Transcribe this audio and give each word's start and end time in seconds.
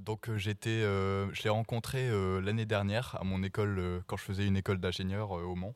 Donc 0.00 0.28
euh, 0.28 0.38
j'étais, 0.38 0.70
euh, 0.70 1.32
je 1.32 1.42
l'ai 1.42 1.50
rencontré 1.50 2.08
euh, 2.08 2.40
l'année 2.40 2.64
dernière 2.64 3.16
à 3.20 3.24
mon 3.24 3.42
école 3.42 4.02
quand 4.06 4.16
je 4.16 4.22
faisais 4.22 4.46
une 4.46 4.56
école 4.56 4.78
d'ingénieur 4.78 5.30
au 5.30 5.54
Mans. 5.54 5.74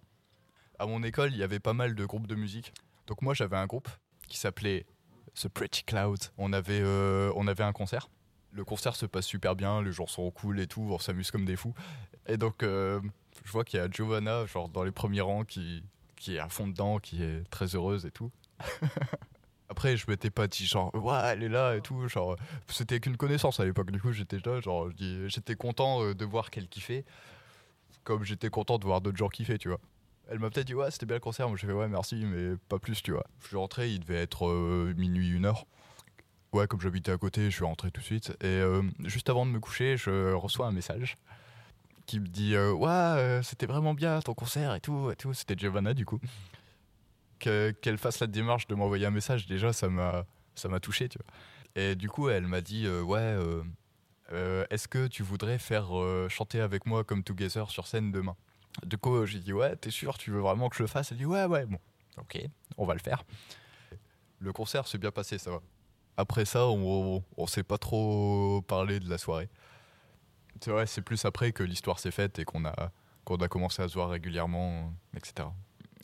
À 0.78 0.86
mon 0.86 1.02
école, 1.02 1.32
il 1.32 1.38
y 1.38 1.42
avait 1.42 1.60
pas 1.60 1.74
mal 1.74 1.94
de 1.94 2.04
groupes 2.04 2.26
de 2.26 2.34
musique. 2.34 2.72
Donc 3.06 3.22
moi 3.22 3.34
j'avais 3.34 3.56
un 3.56 3.66
groupe 3.66 3.88
qui 4.26 4.38
s'appelait 4.38 4.86
The 5.34 5.48
Pretty 5.48 5.84
Cloud. 5.84 6.18
On 6.38 6.52
avait, 6.52 6.82
on 7.34 7.46
avait 7.46 7.64
un 7.64 7.72
concert. 7.72 8.08
Le 8.50 8.64
concert 8.64 8.96
se 8.96 9.06
passe 9.06 9.26
super 9.26 9.56
bien, 9.56 9.82
les 9.82 9.92
gens 9.92 10.06
sont 10.06 10.30
cool 10.30 10.58
et 10.60 10.66
tout, 10.66 10.88
on 10.90 10.98
s'amuse 10.98 11.30
comme 11.30 11.44
des 11.44 11.56
fous. 11.56 11.74
Et 12.26 12.36
donc 12.36 12.62
je 12.62 13.00
vois 13.52 13.64
qu'il 13.64 13.78
y 13.78 13.82
a 13.82 13.90
Giovanna, 13.90 14.46
genre 14.46 14.68
dans 14.68 14.84
les 14.84 14.92
premiers 14.92 15.20
rangs, 15.20 15.44
qui, 15.44 15.84
qui 16.16 16.36
est 16.36 16.38
à 16.38 16.48
fond 16.48 16.66
dedans, 16.66 16.98
qui 16.98 17.22
est 17.22 17.48
très 17.50 17.66
heureuse 17.74 18.06
et 18.06 18.10
tout. 18.10 18.32
Après, 19.68 19.96
je 19.96 20.04
m'étais 20.08 20.30
pas 20.30 20.46
dit 20.46 20.66
genre, 20.66 20.94
ouais, 20.94 21.18
elle 21.24 21.42
est 21.42 21.48
là 21.48 21.74
et 21.76 21.80
tout. 21.80 22.06
Genre, 22.08 22.36
c'était 22.68 23.00
qu'une 23.00 23.16
connaissance 23.16 23.60
à 23.60 23.64
l'époque. 23.64 23.90
Du 23.90 24.00
coup, 24.00 24.12
j'étais 24.12 24.38
là, 24.44 24.60
genre, 24.60 24.90
j'étais 25.26 25.54
content 25.54 26.02
euh, 26.02 26.14
de 26.14 26.24
voir 26.24 26.50
qu'elle 26.50 26.68
kiffait, 26.68 27.04
comme 28.04 28.24
j'étais 28.24 28.50
content 28.50 28.78
de 28.78 28.84
voir 28.84 29.00
d'autres 29.00 29.16
gens 29.16 29.28
kiffer, 29.28 29.58
tu 29.58 29.68
vois. 29.68 29.80
Elle 30.28 30.38
m'a 30.38 30.50
peut-être 30.50 30.66
dit, 30.66 30.74
ouais, 30.74 30.90
c'était 30.90 31.06
bien 31.06 31.16
le 31.16 31.20
concert. 31.20 31.48
Moi, 31.48 31.56
j'ai 31.58 31.66
fait, 31.66 31.72
ouais, 31.72 31.88
merci, 31.88 32.24
mais 32.26 32.56
pas 32.68 32.78
plus, 32.78 33.02
tu 33.02 33.12
vois. 33.12 33.24
Je 33.42 33.48
suis 33.48 33.56
rentré, 33.56 33.90
il 33.90 34.00
devait 34.00 34.22
être 34.22 34.46
euh, 34.46 34.92
minuit, 34.96 35.30
une 35.30 35.46
heure. 35.46 35.66
Ouais, 36.52 36.66
comme 36.66 36.80
j'habitais 36.80 37.12
à 37.12 37.18
côté, 37.18 37.50
je 37.50 37.56
suis 37.56 37.64
rentré 37.64 37.90
tout 37.90 38.00
de 38.00 38.06
suite. 38.06 38.30
Et 38.40 38.46
euh, 38.46 38.82
juste 39.04 39.28
avant 39.28 39.44
de 39.44 39.50
me 39.50 39.60
coucher, 39.60 39.96
je 39.96 40.32
reçois 40.34 40.66
un 40.66 40.72
message 40.72 41.16
qui 42.06 42.20
me 42.20 42.26
dit, 42.26 42.56
ouais, 42.56 43.40
c'était 43.42 43.66
vraiment 43.66 43.94
bien 43.94 44.20
ton 44.20 44.34
concert 44.34 44.74
et 44.74 44.80
tout. 44.80 45.10
Et 45.10 45.16
tout. 45.16 45.32
C'était 45.32 45.56
Giovanna, 45.56 45.94
du 45.94 46.04
coup 46.04 46.20
que- 47.38 47.70
qu'elle 47.72 47.98
fasse 47.98 48.20
la 48.20 48.26
démarche 48.26 48.66
de 48.66 48.74
m'envoyer 48.74 49.06
un 49.06 49.10
message, 49.10 49.46
déjà, 49.46 49.72
ça 49.72 49.88
m'a, 49.88 50.24
ça 50.54 50.68
m'a 50.68 50.80
touché, 50.80 51.08
tu 51.08 51.18
vois. 51.18 51.82
Et 51.82 51.94
du 51.96 52.08
coup, 52.08 52.28
elle 52.28 52.46
m'a 52.46 52.60
dit, 52.60 52.86
euh, 52.86 53.02
ouais, 53.02 53.18
euh, 53.18 53.62
euh, 54.32 54.64
est-ce 54.70 54.86
que 54.88 55.06
tu 55.08 55.22
voudrais 55.22 55.58
faire 55.58 55.88
chanter 56.28 56.60
avec 56.60 56.86
moi 56.86 57.04
comme 57.04 57.22
Together 57.24 57.70
sur 57.70 57.86
scène 57.86 58.12
demain? 58.12 58.36
Du 58.84 58.98
coup, 58.98 59.24
j'ai 59.26 59.38
dit, 59.40 59.52
ouais, 59.52 59.76
t'es 59.76 59.90
sûr, 59.90 60.18
tu 60.18 60.30
veux 60.30 60.40
vraiment 60.40 60.68
que 60.68 60.76
je 60.76 60.82
le 60.82 60.88
fasse? 60.88 61.12
Elle 61.12 61.18
dit, 61.18 61.26
ouais, 61.26 61.44
ouais, 61.44 61.66
bon, 61.66 61.78
ok, 62.18 62.38
on 62.76 62.84
va 62.86 62.94
le 62.94 63.00
faire. 63.00 63.22
Le 64.40 64.52
concert 64.52 64.86
s'est 64.86 64.98
bien 64.98 65.10
passé, 65.10 65.38
ça 65.38 65.50
va. 65.50 65.60
Après 66.16 66.44
ça, 66.44 66.66
on, 66.66 67.22
on 67.36 67.46
s'est 67.46 67.62
pas 67.64 67.78
trop 67.78 68.62
parlé 68.66 69.00
de 69.00 69.08
la 69.08 69.18
soirée. 69.18 69.48
C'est 70.60 70.86
c'est 70.86 71.02
plus 71.02 71.24
après 71.24 71.52
que 71.52 71.62
l'histoire 71.62 71.98
s'est 71.98 72.10
faite 72.10 72.38
et 72.38 72.44
qu'on 72.44 72.64
a, 72.64 72.90
qu'on 73.24 73.36
a 73.36 73.48
commencé 73.48 73.82
à 73.82 73.88
se 73.88 73.94
voir 73.94 74.10
régulièrement, 74.10 74.92
etc. 75.16 75.48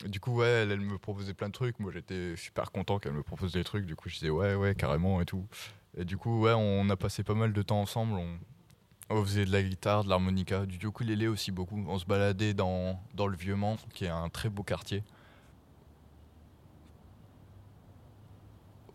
Du 0.05 0.19
coup, 0.19 0.35
ouais, 0.35 0.47
elle, 0.47 0.79
me 0.79 0.97
proposait 0.97 1.33
plein 1.33 1.47
de 1.47 1.53
trucs. 1.53 1.79
Moi, 1.79 1.91
j'étais 1.91 2.35
super 2.35 2.71
content 2.71 2.99
qu'elle 2.99 3.13
me 3.13 3.23
propose 3.23 3.53
des 3.53 3.63
trucs. 3.63 3.85
Du 3.85 3.95
coup, 3.95 4.09
je 4.09 4.15
disais, 4.15 4.29
ouais, 4.29 4.55
ouais, 4.55 4.75
carrément 4.75 5.21
et 5.21 5.25
tout. 5.25 5.45
Et 5.97 6.05
du 6.05 6.17
coup, 6.17 6.41
ouais, 6.41 6.53
on 6.55 6.89
a 6.89 6.95
passé 6.95 7.23
pas 7.23 7.33
mal 7.33 7.53
de 7.53 7.61
temps 7.61 7.81
ensemble. 7.81 8.19
On, 9.09 9.23
faisait 9.23 9.45
de 9.45 9.51
la 9.51 9.61
guitare, 9.61 10.05
de 10.05 10.09
l'harmonica, 10.09 10.65
du 10.65 10.77
ukulélé 10.77 11.27
aussi 11.27 11.51
beaucoup. 11.51 11.83
On 11.87 11.99
se 11.99 12.05
baladait 12.05 12.53
dans, 12.53 12.99
dans 13.13 13.27
le 13.27 13.35
Vieux-Mans, 13.35 13.77
qui 13.93 14.05
est 14.05 14.09
un 14.09 14.29
très 14.29 14.49
beau 14.49 14.63
quartier. 14.63 15.03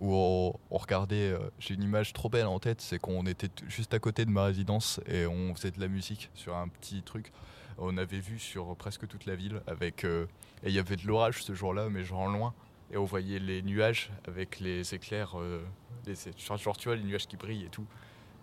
On, 0.01 0.53
regardait, 0.71 1.33
euh, 1.33 1.39
j'ai 1.59 1.75
une 1.75 1.83
image 1.83 2.13
trop 2.13 2.29
belle 2.29 2.47
en 2.47 2.59
tête, 2.59 2.81
c'est 2.81 2.99
qu'on 2.99 3.25
était 3.27 3.49
juste 3.67 3.95
à 3.95 3.99
côté 3.99 4.25
de 4.25 4.31
ma 4.31 4.45
résidence 4.45 5.01
et 5.07 5.27
on 5.27 5.55
faisait 5.55 5.71
de 5.71 5.81
la 5.81 5.89
musique 5.89 6.31
sur 6.35 6.55
un 6.55 6.69
petit 6.69 7.03
truc. 7.03 7.33
On 7.79 7.97
avait 7.99 8.21
vu 8.21 8.39
sur 8.39 8.75
presque 8.77 9.07
toute 9.07 9.27
la 9.27 9.37
ville 9.37 9.61
avec 9.67 10.05
euh, 10.05 10.27
et 10.63 10.69
il 10.69 10.75
y 10.75 10.79
avait 10.79 10.97
de 10.97 11.07
l'orage 11.07 11.43
ce 11.43 11.55
jour-là, 11.55 11.89
mais 11.91 12.05
genre 12.05 12.29
loin. 12.29 12.55
Et 12.91 12.97
on 12.97 13.05
voyait 13.05 13.39
les 13.39 13.63
nuages 13.63 14.11
avec 14.27 14.61
les 14.61 14.95
éclairs, 14.95 15.39
euh, 15.39 15.63
les, 16.07 16.15
genre, 16.39 16.77
tu 16.77 16.89
vois, 16.89 16.97
les 16.97 17.03
nuages 17.03 17.27
qui 17.27 17.37
brillent 17.37 17.65
et 17.65 17.69
tout. 17.69 17.87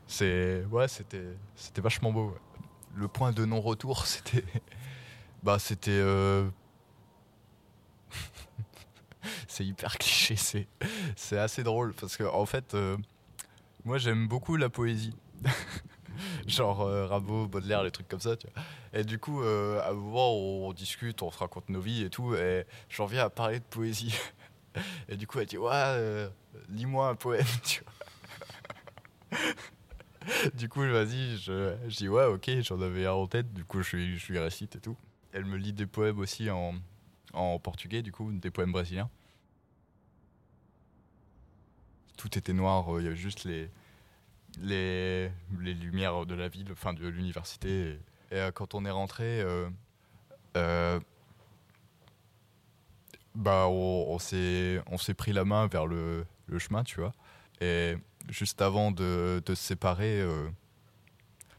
C'est, 0.05 0.63
ouais, 0.65 0.87
c'était, 0.87 1.35
c'était 1.55 1.81
vachement 1.81 2.11
beau. 2.11 2.35
Le 2.95 3.07
point 3.07 3.31
de 3.31 3.45
non-retour, 3.45 4.05
c'était, 4.05 4.43
bah, 5.41 5.57
c'était, 5.57 5.91
euh, 5.91 6.47
c'est 9.47 9.65
hyper 9.65 9.97
cliché, 9.97 10.35
c'est, 10.35 10.67
c'est 11.15 11.39
assez 11.39 11.63
drôle 11.63 11.93
parce 11.93 12.17
que 12.17 12.23
en 12.23 12.45
fait, 12.45 12.75
moi 13.85 13.97
j'aime 13.97 14.27
beaucoup 14.27 14.57
la 14.57 14.69
poésie. 14.69 15.15
genre 16.47 16.81
euh, 16.81 17.07
Rimbaud, 17.07 17.47
Baudelaire, 17.47 17.83
les 17.83 17.91
trucs 17.91 18.07
comme 18.07 18.19
ça. 18.19 18.35
Et 18.93 19.03
du 19.03 19.19
coup, 19.19 19.41
euh, 19.41 19.81
à 19.81 19.91
un 19.91 19.93
moment, 19.93 20.33
on, 20.33 20.67
on 20.67 20.73
discute, 20.73 21.21
on 21.21 21.31
se 21.31 21.37
raconte 21.37 21.69
nos 21.69 21.81
vies 21.81 22.03
et 22.03 22.09
tout, 22.09 22.35
et 22.35 22.65
j'en 22.89 23.05
viens 23.05 23.25
à 23.25 23.29
parler 23.29 23.59
de 23.59 23.65
poésie. 23.65 24.15
Et 25.07 25.17
du 25.17 25.27
coup, 25.27 25.39
elle 25.39 25.45
dit 25.45 25.57
Ouais, 25.59 25.69
euh, 25.71 26.27
lis-moi 26.69 27.09
un 27.09 27.13
poème, 27.13 27.45
du 30.55 30.67
coup, 30.67 30.81
vas-y, 30.81 31.37
je, 31.37 31.75
dis 31.89 32.09
Ouais, 32.09 32.25
ok, 32.25 32.49
j'en 32.61 32.81
avais 32.81 33.05
un 33.05 33.11
en 33.11 33.27
tête, 33.27 33.53
du 33.53 33.63
coup, 33.65 33.83
je 33.83 33.97
lui 33.97 34.39
récite 34.39 34.75
et 34.75 34.79
tout. 34.79 34.97
Elle 35.31 35.45
me 35.45 35.57
lit 35.57 35.73
des 35.73 35.85
poèmes 35.85 36.19
aussi 36.19 36.49
en, 36.49 36.73
en 37.33 37.59
portugais, 37.59 38.01
du 38.01 38.11
coup, 38.11 38.31
des 38.31 38.51
poèmes 38.51 38.71
brésiliens. 38.71 39.09
Tout 42.17 42.37
était 42.37 42.53
noir, 42.53 42.95
euh, 42.95 43.01
il 43.01 43.05
y 43.05 43.07
avait 43.07 43.15
juste 43.15 43.43
les, 43.43 43.69
les, 44.61 45.29
les 45.59 45.73
lumières 45.73 46.25
de 46.25 46.35
la 46.35 46.47
ville, 46.47 46.67
enfin 46.71 46.93
de 46.93 47.07
l'université. 47.07 47.99
Et, 48.31 48.35
euh, 48.35 48.51
quand 48.51 48.75
on 48.75 48.85
est 48.85 48.91
rentré, 48.91 49.41
euh, 49.41 49.69
euh, 50.57 50.99
bah, 53.35 53.65
on, 53.67 54.07
on 54.09 54.19
s'est 54.19 55.13
pris 55.15 55.33
la 55.33 55.45
main 55.45 55.67
vers 55.67 55.85
le, 55.87 56.25
chemin, 56.59 56.83
tu 56.83 56.99
vois. 56.99 57.13
Et 57.61 57.95
juste 58.29 58.61
avant 58.61 58.91
de, 58.91 59.41
de 59.45 59.55
se 59.55 59.63
séparer, 59.63 60.23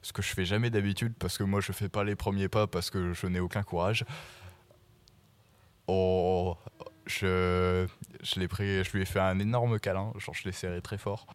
ce 0.03 0.12
que 0.12 0.22
je 0.22 0.28
fais 0.34 0.44
jamais 0.44 0.71
d'habitude, 0.71 1.15
parce 1.19 1.38
que 1.38 1.44
moi 1.44 1.61
je 1.61 1.72
fais 1.72 1.88
pas 1.88 2.05
les 2.05 2.15
premiers 2.15 2.49
pas 2.49 2.66
parce 2.66 2.91
que 2.91 3.12
je 3.15 3.26
n'ai 3.26 3.41
aucun 3.41 3.62
courage. 3.62 4.05
on- 5.88 6.56
je, 7.06 7.87
je 8.22 8.41
l'ai 8.41 8.49
pris, 8.49 8.82
je 8.84 8.93
lui 8.93 9.03
ai 9.03 9.05
fait 9.05 9.21
un 9.21 9.38
énorme 9.38 9.78
câlin, 9.78 10.12
genre 10.19 10.34
je 10.34 10.44
l'ai 10.44 10.53
serré 10.53 10.81
très 10.81 10.99
fort. 10.99 11.26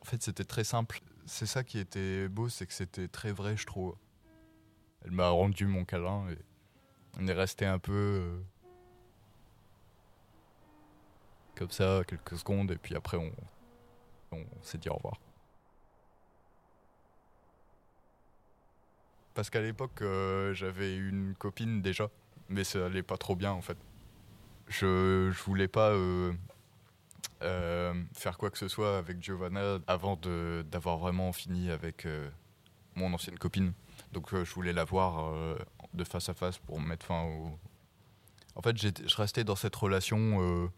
En 0.00 0.04
fait, 0.04 0.22
c'était 0.22 0.44
très 0.44 0.64
simple. 0.64 1.00
C'est 1.26 1.46
ça 1.46 1.64
qui 1.64 1.78
était 1.78 2.28
beau, 2.28 2.48
c'est 2.48 2.66
que 2.66 2.72
c'était 2.72 3.08
très 3.08 3.32
vrai, 3.32 3.56
je 3.56 3.66
trouve. 3.66 3.94
Elle 5.04 5.10
m'a 5.12 5.28
rendu 5.28 5.66
mon 5.66 5.84
câlin 5.84 6.28
et 6.30 6.38
on 7.18 7.26
est 7.26 7.32
resté 7.32 7.66
un 7.66 7.78
peu 7.78 7.92
euh, 7.92 8.40
comme 11.56 11.70
ça 11.70 12.02
quelques 12.06 12.38
secondes 12.38 12.70
et 12.70 12.76
puis 12.76 12.94
après 12.94 13.16
on, 13.16 13.32
on 14.32 14.44
s'est 14.62 14.78
dit 14.78 14.88
au 14.88 14.94
revoir. 14.94 15.18
Parce 19.34 19.50
qu'à 19.50 19.60
l'époque, 19.60 20.02
euh, 20.02 20.52
j'avais 20.52 20.96
une 20.96 21.34
copine 21.34 21.80
déjà, 21.80 22.10
mais 22.48 22.64
ça 22.64 22.86
allait 22.86 23.02
pas 23.02 23.16
trop 23.16 23.34
bien 23.34 23.52
en 23.52 23.62
fait. 23.62 23.78
Je, 24.68 25.30
je 25.32 25.42
voulais 25.42 25.68
pas 25.68 25.90
euh, 25.90 26.32
euh, 27.42 27.94
faire 28.12 28.38
quoi 28.38 28.50
que 28.50 28.58
ce 28.58 28.68
soit 28.68 28.98
avec 28.98 29.22
Giovanna 29.22 29.78
avant 29.86 30.16
d'avoir 30.70 30.98
vraiment 30.98 31.32
fini 31.32 31.70
avec 31.70 32.06
euh, 32.06 32.30
mon 32.94 33.12
ancienne 33.12 33.38
copine. 33.38 33.72
Donc 34.12 34.32
euh, 34.32 34.44
je 34.44 34.54
voulais 34.54 34.72
la 34.72 34.84
voir 34.84 35.34
de 35.94 36.04
face 36.04 36.28
à 36.28 36.34
face 36.34 36.58
pour 36.58 36.80
mettre 36.80 37.06
fin 37.06 37.24
au. 37.24 37.58
En 38.54 38.62
fait, 38.62 38.76
je 38.76 39.16
restais 39.16 39.44
dans 39.44 39.56
cette 39.56 39.74
relation 39.74 40.70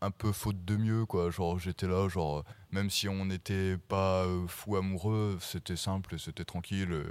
un 0.00 0.10
peu 0.10 0.32
faute 0.32 0.64
de 0.64 0.76
mieux, 0.76 1.04
quoi. 1.04 1.30
Genre, 1.30 1.58
j'étais 1.58 1.86
là, 1.86 2.08
genre, 2.08 2.42
même 2.70 2.88
si 2.88 3.06
on 3.06 3.26
n'était 3.26 3.76
pas 3.76 4.26
fou 4.48 4.76
amoureux, 4.76 5.36
c'était 5.40 5.76
simple, 5.76 6.18
c'était 6.18 6.44
tranquille, 6.44 7.04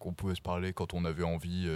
qu'on 0.00 0.12
pouvait 0.12 0.34
se 0.34 0.42
parler 0.42 0.72
quand 0.72 0.92
on 0.92 1.04
avait 1.04 1.22
envie, 1.22 1.70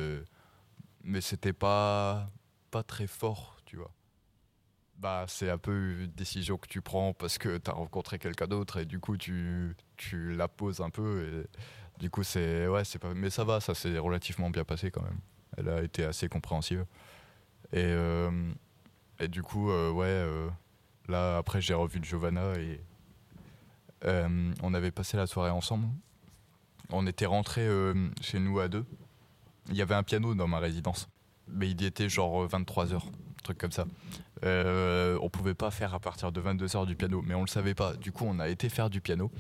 mais 1.05 1.21
c'était 1.21 1.53
pas 1.53 2.28
pas 2.71 2.82
très 2.82 3.06
fort, 3.06 3.56
tu 3.65 3.77
vois. 3.77 3.93
Bah, 5.00 5.25
c'est 5.28 5.49
un 5.49 5.56
peu 5.56 6.03
une 6.03 6.11
décision 6.11 6.59
que 6.59 6.69
tu 6.69 6.83
prends 6.83 7.15
parce 7.15 7.38
que 7.38 7.56
t'as 7.56 7.72
rencontré 7.72 8.19
quelqu'un 8.19 8.47
d'autre 8.47 8.77
et 8.77 8.84
du 8.84 9.00
coup 9.00 9.16
tu, 9.16 9.75
tu 9.97 10.34
la 10.34 10.47
poses 10.47 10.82
un 10.82 10.91
peu 10.91 11.25
et 11.25 11.99
du 11.99 12.11
coup 12.11 12.23
c'est 12.23 12.69
ouais 12.69 12.82
pas 13.00 13.14
mais 13.14 13.31
ça 13.31 13.44
va 13.44 13.61
ça 13.61 13.75
s'est 13.75 13.97
relativement 13.97 14.50
bien 14.50 14.64
passé 14.64 14.91
quand 14.91 15.02
même. 15.02 15.19
Elle 15.56 15.70
a 15.70 15.82
été 15.82 16.05
assez 16.05 16.29
compréhensive 16.29 16.85
et 17.73 17.79
euh, 17.79 18.52
et 19.20 19.29
du 19.29 19.43
coup 19.43 19.70
euh, 19.70 19.91
ouais 19.91 20.05
euh, 20.05 20.50
là 21.08 21.38
après 21.38 21.62
j'ai 21.62 21.73
revu 21.73 22.00
Giovanna 22.03 22.53
et 22.58 22.82
on 24.62 24.75
avait 24.75 24.91
passé 24.91 25.17
la 25.17 25.26
soirée 25.26 25.50
ensemble. 25.50 25.87
On 26.91 27.06
était 27.06 27.26
rentrés 27.26 27.69
chez 28.20 28.38
nous 28.38 28.61
à 28.61 28.69
deux. 28.69 28.85
Il 29.70 29.76
y 29.76 29.82
avait 29.82 29.94
un 29.94 30.03
piano 30.03 30.35
dans 30.35 30.46
ma 30.46 30.58
résidence 30.58 31.08
mais 31.49 31.70
il 31.70 31.81
y 31.81 31.87
était 31.87 32.08
genre 32.08 32.46
23h, 32.46 32.96
un 32.96 33.30
truc 33.42 33.58
comme 33.58 33.72
ça. 33.72 33.87
Euh, 34.44 35.19
on 35.22 35.28
pouvait 35.28 35.54
pas 35.54 35.70
faire 35.70 35.94
à 35.94 36.00
partir 36.00 36.32
de 36.32 36.40
22h 36.40 36.87
du 36.87 36.96
piano, 36.96 37.22
mais 37.26 37.34
on 37.34 37.42
le 37.42 37.48
savait 37.48 37.75
pas. 37.75 37.94
Du 37.94 38.12
coup, 38.12 38.25
on 38.26 38.38
a 38.38 38.48
été 38.48 38.69
faire 38.69 38.90
du 38.90 39.00
piano. 39.00 39.31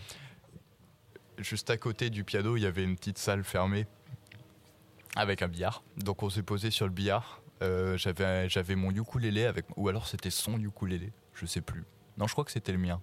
Juste 1.38 1.70
à 1.70 1.76
côté 1.76 2.10
du 2.10 2.24
piano, 2.24 2.56
il 2.56 2.62
y 2.62 2.66
avait 2.66 2.84
une 2.84 2.96
petite 2.96 3.18
salle 3.18 3.44
fermée 3.44 3.86
avec 5.16 5.42
un 5.42 5.48
billard. 5.48 5.82
Donc 5.96 6.22
on 6.22 6.30
s'est 6.30 6.42
posé 6.42 6.70
sur 6.70 6.86
le 6.86 6.92
billard. 6.92 7.42
Euh, 7.62 7.96
j'avais 7.96 8.74
mon 8.74 8.90
ukulélé 8.90 9.44
avec 9.44 9.66
ou 9.76 9.88
alors 9.88 10.06
c'était 10.06 10.30
son 10.30 10.58
ukulélé, 10.58 11.12
je 11.34 11.46
sais 11.46 11.60
plus. 11.60 11.84
Non, 12.16 12.26
je 12.26 12.32
crois 12.32 12.44
que 12.44 12.52
c'était 12.52 12.72
le 12.72 12.78
mien. 12.78 13.00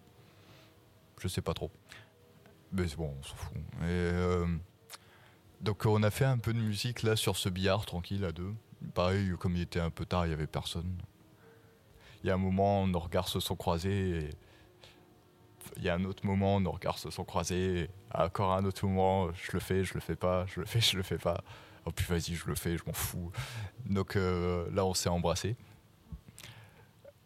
Je 1.20 1.28
sais 1.28 1.42
pas 1.42 1.54
trop. 1.54 1.72
Mais 2.72 2.86
bon, 2.98 3.16
on 3.20 3.24
s'en 3.24 3.36
fout. 3.36 3.58
Euh, 3.84 4.48
donc 5.62 5.86
on 5.86 6.04
a 6.04 6.12
fait 6.12 6.26
un 6.26 6.38
peu 6.38 6.54
de 6.54 6.60
musique 6.60 7.04
là 7.04 7.16
sur 7.16 7.38
ce 7.38 7.50
billard 7.50 7.86
tranquille 7.86 8.24
à 8.26 8.32
deux. 8.32 8.54
Pareil, 8.94 9.34
comme 9.40 9.56
il 9.56 9.64
était 9.64 9.80
un 9.80 9.90
peu 9.90 10.06
tard, 10.06 10.26
il 10.28 10.30
y 10.30 10.34
avait 10.34 10.48
personne. 10.48 10.98
Il 12.24 12.28
y 12.28 12.30
a 12.32 12.36
un 12.36 12.38
moment, 12.38 12.88
nos 12.88 13.00
regards 13.00 13.28
se 13.28 13.40
sont 13.40 13.56
croisés. 13.56 14.30
Il 15.78 15.84
y 15.84 15.90
a 15.90 15.96
un 15.96 16.04
autre 16.06 16.26
moment, 16.26 16.60
nos 16.60 16.72
regards 16.72 16.98
se 16.98 17.10
sont 17.10 17.24
croisés. 17.24 17.84
Et 17.84 17.90
encore 18.14 18.54
un 18.54 18.66
autre 18.66 18.86
moment, 18.86 19.32
je 19.34 19.52
le 19.54 19.60
fais, 19.60 19.84
je 19.84 19.94
le 19.94 20.00
fais 20.00 20.16
pas, 20.16 20.46
je 20.48 20.60
le 20.60 20.66
fais, 20.66 20.82
je 20.92 20.98
le 20.98 21.04
fais 21.04 21.18
pas. 21.18 21.44
Oh 21.86 21.92
puis 21.92 22.06
vas-y, 22.06 22.36
je 22.36 22.46
le 22.48 22.56
fais, 22.56 22.78
je 22.78 22.84
m'en 22.86 22.94
fous. 22.94 23.32
Donc 23.86 24.16
euh, 24.16 24.70
là, 24.72 24.86
on 24.86 24.94
s'est 24.94 25.10
embrassés. 25.10 25.56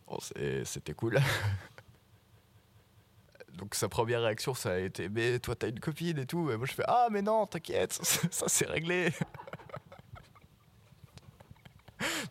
Oh, 0.08 0.20
C'était 0.66 0.94
cool. 0.94 1.20
Donc 3.54 3.76
sa 3.76 3.90
première 3.90 4.22
réaction, 4.22 4.54
ça 4.54 4.74
a 4.74 4.78
été 4.78 5.08
Mais 5.10 5.40
toi, 5.40 5.56
t'as 5.56 5.70
une 5.70 5.80
copine 5.80 6.20
et 6.20 6.26
tout. 6.26 6.52
Et 6.52 6.58
moi, 6.58 6.66
je 6.66 6.74
fais 6.74 6.84
Ah, 6.88 7.08
mais 7.12 7.22
non, 7.22 7.46
t'inquiète, 7.48 7.94
ça, 8.02 8.28
ça, 8.30 8.46
c'est 8.48 8.68
réglé. 8.68 9.10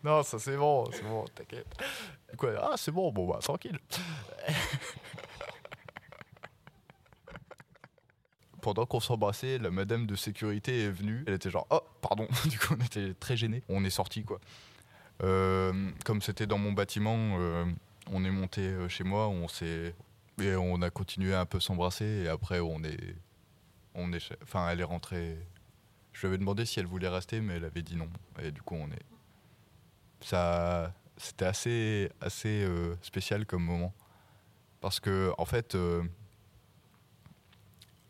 non, 0.05 0.23
ça 0.23 0.39
c'est 0.39 0.57
bon, 0.57 0.91
c'est 0.93 1.03
bon, 1.03 1.25
t'inquiète. 1.35 1.67
Quoi 2.37 2.53
Ah, 2.61 2.75
c'est 2.77 2.93
bon, 2.93 3.11
bon, 3.13 3.29
bah, 3.29 3.39
tranquille. 3.41 3.79
Pendant 8.63 8.85
qu'on 8.87 9.01
s'embrassait, 9.01 9.59
la 9.59 9.71
madame 9.71 10.07
de 10.07 10.15
sécurité 10.15 10.85
est 10.85 10.91
venue. 10.91 11.25
Elle 11.27 11.35
était 11.35 11.51
genre 11.51 11.67
Oh, 11.71 11.81
pardon. 12.03 12.29
du 12.47 12.59
coup, 12.59 12.75
on 12.79 12.85
était 12.85 13.15
très 13.15 13.37
gênés. 13.37 13.63
On 13.69 13.85
est 13.85 13.91
sortis, 13.91 14.25
quoi. 14.25 14.39
Euh, 15.23 15.91
comme 16.05 16.23
c'était 16.23 16.47
dans 16.47 16.59
mon 16.59 16.73
bâtiment, 16.73 17.37
euh, 17.39 17.65
on 18.11 18.25
est 18.25 18.31
monté 18.31 18.63
euh, 18.63 18.89
chez 18.89 19.05
moi, 19.05 19.29
on 19.29 19.49
s'est 19.49 19.95
et 20.41 20.55
on 20.57 20.81
a 20.81 20.89
continué 20.89 21.35
un 21.35 21.45
peu 21.45 21.61
s'embrasser 21.61 22.23
et 22.25 22.29
après 22.29 22.61
on 22.61 22.83
est 22.83 23.15
on 23.95 24.11
est 24.15 24.33
enfin 24.43 24.69
elle 24.71 24.81
est 24.81 24.85
rentrée. 24.85 25.37
Je 26.13 26.21
lui 26.21 26.29
avais 26.29 26.39
demandé 26.39 26.65
si 26.65 26.81
elle 26.81 26.87
voulait 26.87 27.09
rester 27.09 27.43
mais 27.43 27.55
elle 27.57 27.67
avait 27.67 27.83
dit 27.83 27.97
non 27.97 28.09
et 28.43 28.51
du 28.51 28.63
coup 28.63 28.75
on 28.75 28.87
est 28.89 29.05
ça 30.21 30.93
c'était 31.17 31.45
assez 31.47 32.11
assez 32.21 32.65
euh, 32.65 32.97
spécial 33.03 33.47
comme 33.47 33.65
moment. 33.65 33.95
Parce 34.81 35.01
que 35.01 35.33
en 35.39 35.45
fait 35.45 35.75
euh, 35.75 36.03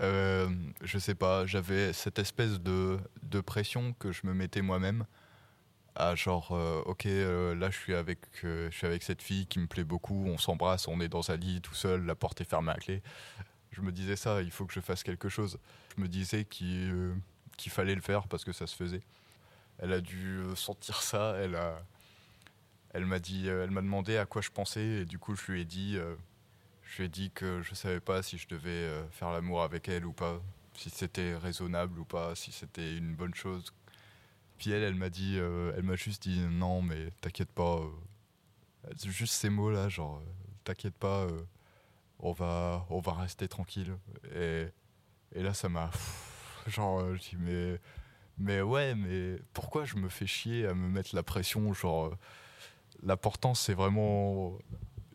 euh, 0.01 0.49
je 0.83 0.99
sais 0.99 1.15
pas, 1.15 1.45
j'avais 1.47 1.93
cette 1.93 2.19
espèce 2.19 2.59
de, 2.61 2.99
de 3.23 3.41
pression 3.41 3.93
que 3.99 4.13
je 4.13 4.27
me 4.27 4.33
mettais 4.33 4.63
moi-même 4.63 5.05
à 5.95 6.15
genre 6.15 6.53
euh, 6.53 6.83
ok 6.87 7.07
euh, 7.07 7.55
là 7.55 7.69
je 7.69 7.77
suis 7.77 7.95
avec 7.95 8.21
je 8.43 8.71
suis 8.71 8.87
avec 8.87 9.03
cette 9.03 9.21
fille 9.23 9.47
qui 9.47 9.59
me 9.59 9.67
plaît 9.67 9.85
beaucoup 9.85 10.25
on 10.27 10.39
s'embrasse 10.39 10.87
on 10.87 11.01
est 11.01 11.09
dans 11.09 11.33
un 11.33 11.37
lit 11.37 11.61
tout 11.61 11.75
seul 11.75 12.07
la 12.07 12.15
porte 12.15 12.41
est 12.41 12.49
fermée 12.49 12.73
à 12.73 12.77
clé. 12.77 13.03
Je 13.73 13.83
me 13.83 13.93
disais 13.93 14.17
ça 14.17 14.41
il 14.43 14.51
faut 14.51 14.65
que 14.67 14.73
je 14.73 14.81
fasse 14.81 15.03
quelque 15.03 15.29
chose. 15.29 15.59
Je 15.97 16.03
me 16.03 16.09
disais 16.09 16.45
qu'il 16.45 17.15
qu'il 17.57 17.71
fallait 17.73 17.95
le 17.95 18.01
faire 18.01 18.27
parce 18.29 18.45
que 18.45 18.53
ça 18.53 18.67
se 18.67 18.75
faisait. 18.77 19.03
Elle 19.79 19.93
a 19.93 20.01
dû 20.01 20.43
sentir 20.55 21.03
ça 21.03 21.35
elle 21.39 21.57
a 21.57 21.77
elle 22.93 23.07
m'a 23.07 23.19
dit 23.19 23.49
euh, 23.49 23.65
elle 23.65 23.71
m'a 23.71 23.83
demandé 23.83 24.17
à 24.17 24.27
quoi 24.27 24.43
je 24.43 24.51
pensais 24.51 24.85
et 24.85 25.05
du 25.05 25.19
coup 25.19 25.35
je 25.37 25.53
lui 25.53 25.63
ai 25.63 25.65
dit 25.65 25.97
euh, 25.97 26.15
je 26.83 26.99
lui 26.99 27.05
ai 27.05 27.09
dit 27.09 27.31
que 27.31 27.63
je 27.63 27.75
savais 27.75 28.01
pas 28.01 28.23
si 28.23 28.39
je 28.39 28.49
devais 28.49 28.71
euh, 28.71 29.07
faire 29.11 29.31
l'amour 29.31 29.63
avec 29.63 29.89
elle 29.89 30.05
ou 30.07 30.13
pas 30.13 30.41
si 30.75 30.91
c'était 30.91 31.37
raisonnable 31.37 31.99
ou 31.99 32.05
pas 32.05 32.35
si 32.35 32.53
c'était 32.53 32.97
une 32.97 33.15
bonne 33.15 33.35
chose 33.35 33.73
puis 34.61 34.73
elle, 34.73 34.83
elle 34.83 34.95
m'a 34.95 35.09
dit, 35.09 35.37
euh, 35.39 35.73
elle 35.75 35.85
m'a 35.85 35.97
juste 35.97 36.23
dit 36.25 36.39
non, 36.39 36.83
mais 36.83 37.13
t'inquiète 37.23 37.51
pas. 37.51 37.81
juste 39.03 39.33
ces 39.33 39.49
mots 39.49 39.71
là, 39.71 39.89
genre 39.89 40.23
t'inquiète 40.65 40.95
pas, 40.95 41.27
on 42.19 42.33
va, 42.33 42.87
on 42.91 43.01
va 43.01 43.15
rester 43.15 43.49
tranquille. 43.49 43.97
Et, 44.35 44.67
et 45.35 45.43
là, 45.43 45.55
ça 45.55 45.71
m'a, 45.71 45.91
genre, 46.67 47.15
je 47.15 47.21
dis 47.21 47.37
mais, 47.39 47.81
mais 48.37 48.61
ouais, 48.61 48.95
mais 48.95 49.39
pourquoi 49.55 49.87
je 49.87 49.97
me 49.97 50.11
fais 50.11 50.27
chier 50.27 50.67
à 50.67 50.75
me 50.75 50.89
mettre 50.89 51.15
la 51.15 51.23
pression, 51.23 51.73
genre, 51.73 52.15
l'important 53.03 53.55
c'est 53.55 53.75
vraiment 53.75 54.59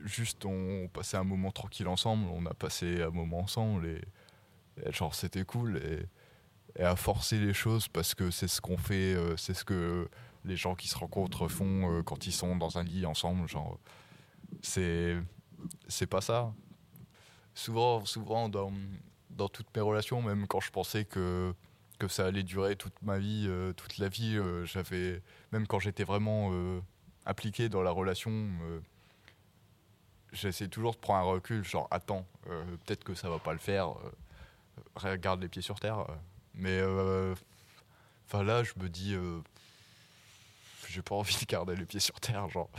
juste 0.04 0.46
on 0.46 0.88
passait 0.94 1.18
un 1.18 1.24
moment 1.24 1.52
tranquille 1.52 1.88
ensemble, 1.88 2.28
on 2.34 2.46
a 2.46 2.54
passé 2.54 3.02
un 3.02 3.10
moment 3.10 3.40
ensemble 3.40 3.88
et, 3.88 4.02
genre 4.92 5.16
c'était 5.16 5.46
cool 5.46 5.78
et 5.78 6.06
et 6.78 6.84
à 6.84 6.96
forcer 6.96 7.40
les 7.40 7.54
choses 7.54 7.88
parce 7.88 8.14
que 8.14 8.32
c'est 8.32 8.48
ce 8.48 8.62
qu'on 8.62 8.78
fait, 8.78 9.16
euh, 9.16 9.38
c'est 9.38 9.54
ce 9.54 9.64
que 9.64 10.10
les 10.44 10.58
gens 10.58 10.76
qui 10.76 10.88
se 10.88 10.98
rencontrent 10.98 11.48
font 11.48 11.90
euh, 11.92 12.04
quand 12.04 12.28
ils 12.28 12.34
sont 12.34 12.56
dans 12.56 12.78
un 12.78 12.84
lit 12.84 13.06
ensemble. 13.06 13.48
Genre, 13.48 13.80
c'est 14.62 15.18
c'est 15.88 16.08
pas 16.08 16.22
ça. 16.22 16.54
Souvent, 17.54 18.04
souvent 18.06 18.50
dans, 18.50 18.74
dans 19.30 19.48
toutes 19.48 19.74
mes 19.76 19.82
relations, 19.82 20.22
même 20.22 20.48
quand 20.48 20.60
je 20.60 20.72
pensais 20.72 21.06
que 21.06 21.54
que 21.98 22.10
ça 22.10 22.26
allait 22.26 22.44
durer 22.44 22.76
toute 22.76 23.02
ma 23.04 23.18
vie, 23.20 23.46
euh, 23.48 23.72
toute 23.72 23.98
la 24.00 24.10
vie, 24.10 24.38
j'avais 24.66 25.22
même 25.54 25.66
quand 25.66 25.80
j'étais 25.80 26.04
vraiment 26.04 26.52
impliqué 27.26 27.70
dans 27.70 27.82
la 27.82 27.92
relation. 27.92 28.32
euh, 28.32 28.80
J'essaie 30.34 30.68
toujours 30.68 30.94
de 30.94 30.98
prendre 31.00 31.20
un 31.28 31.32
recul, 31.32 31.64
genre 31.64 31.88
attends, 31.92 32.26
euh, 32.50 32.64
peut-être 32.86 33.04
que 33.06 33.14
ça 33.14 33.30
va 33.30 33.40
pas 33.40 33.54
le 33.54 33.60
faire, 33.60 33.90
euh, 33.92 34.12
regarde 34.96 35.42
les 35.42 35.48
pieds 35.48 35.62
sur 35.62 35.80
terre. 35.80 36.06
Mais 36.56 36.82
enfin 38.28 38.44
là, 38.44 38.64
je 38.64 38.74
me 38.78 38.90
dis, 38.90 39.16
j'ai 40.90 41.02
pas 41.02 41.16
envie 41.16 41.38
de 41.40 41.46
garder 41.46 41.76
les 41.76 41.86
pieds 41.86 42.00
sur 42.02 42.20
terre. 42.20 42.50
Genre, 42.50 42.70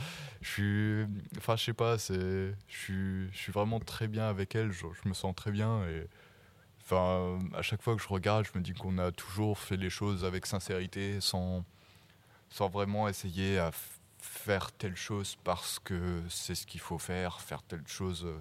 je 0.41 0.49
suis, 0.49 1.05
enfin, 1.37 1.55
je 1.55 1.63
sais 1.63 1.73
pas, 1.73 1.97
c'est, 1.97 2.53
je 2.67 2.77
suis, 2.77 3.31
je 3.31 3.51
vraiment 3.51 3.79
très 3.79 4.07
bien 4.07 4.27
avec 4.29 4.53
elle. 4.55 4.71
genre, 4.71 4.93
je 5.03 5.09
me 5.09 5.13
sens 5.15 5.35
très 5.35 5.51
bien 5.51 5.83
et 5.87 6.07
enfin, 6.83 7.39
à 7.53 7.61
chaque 7.63 7.81
fois 7.81 7.95
que 7.95 8.01
je 8.01 8.07
regarde, 8.07 8.45
je 8.45 8.57
me 8.57 8.63
dis 8.63 8.73
qu'on 8.73 8.97
a 8.99 9.11
toujours 9.11 9.57
fait 9.57 9.77
les 9.77 9.89
choses 9.89 10.23
avec 10.25 10.45
sincérité, 10.45 11.21
sans, 11.21 11.65
sans 12.49 12.69
vraiment 12.69 13.07
essayer 13.07 13.57
à 13.59 13.71
faire 14.27 14.71
telle 14.71 14.95
chose 14.95 15.37
parce 15.43 15.79
que 15.79 16.21
c'est 16.29 16.55
ce 16.55 16.67
qu'il 16.67 16.81
faut 16.81 16.97
faire, 16.97 17.41
faire 17.41 17.63
telle 17.63 17.87
chose 17.87 18.25
euh, 18.25 18.39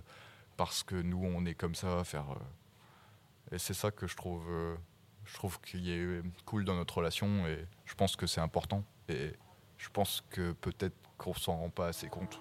parce 0.56 0.82
que 0.82 0.96
nous 0.96 1.22
on 1.24 1.44
est 1.46 1.54
comme 1.54 1.74
ça, 1.74 2.04
faire. 2.04 2.30
euh, 2.32 3.54
et 3.54 3.58
c'est 3.58 3.74
ça 3.74 3.90
que 3.90 4.06
je 4.06 4.16
trouve, 4.16 4.46
euh, 4.50 4.76
je 5.24 5.34
trouve 5.34 5.60
qu'il 5.60 5.88
est 5.88 6.22
cool 6.44 6.64
dans 6.64 6.74
notre 6.74 6.98
relation 6.98 7.46
et 7.46 7.66
je 7.84 7.94
pense 7.94 8.16
que 8.16 8.26
c'est 8.26 8.40
important 8.40 8.84
et 9.08 9.32
je 9.78 9.88
pense 9.88 10.22
que 10.30 10.52
peut-être 10.52 10.96
qu'on 11.18 11.34
s'en 11.34 11.56
rend 11.56 11.70
pas 11.70 11.88
assez 11.88 12.08
compte. 12.08 12.40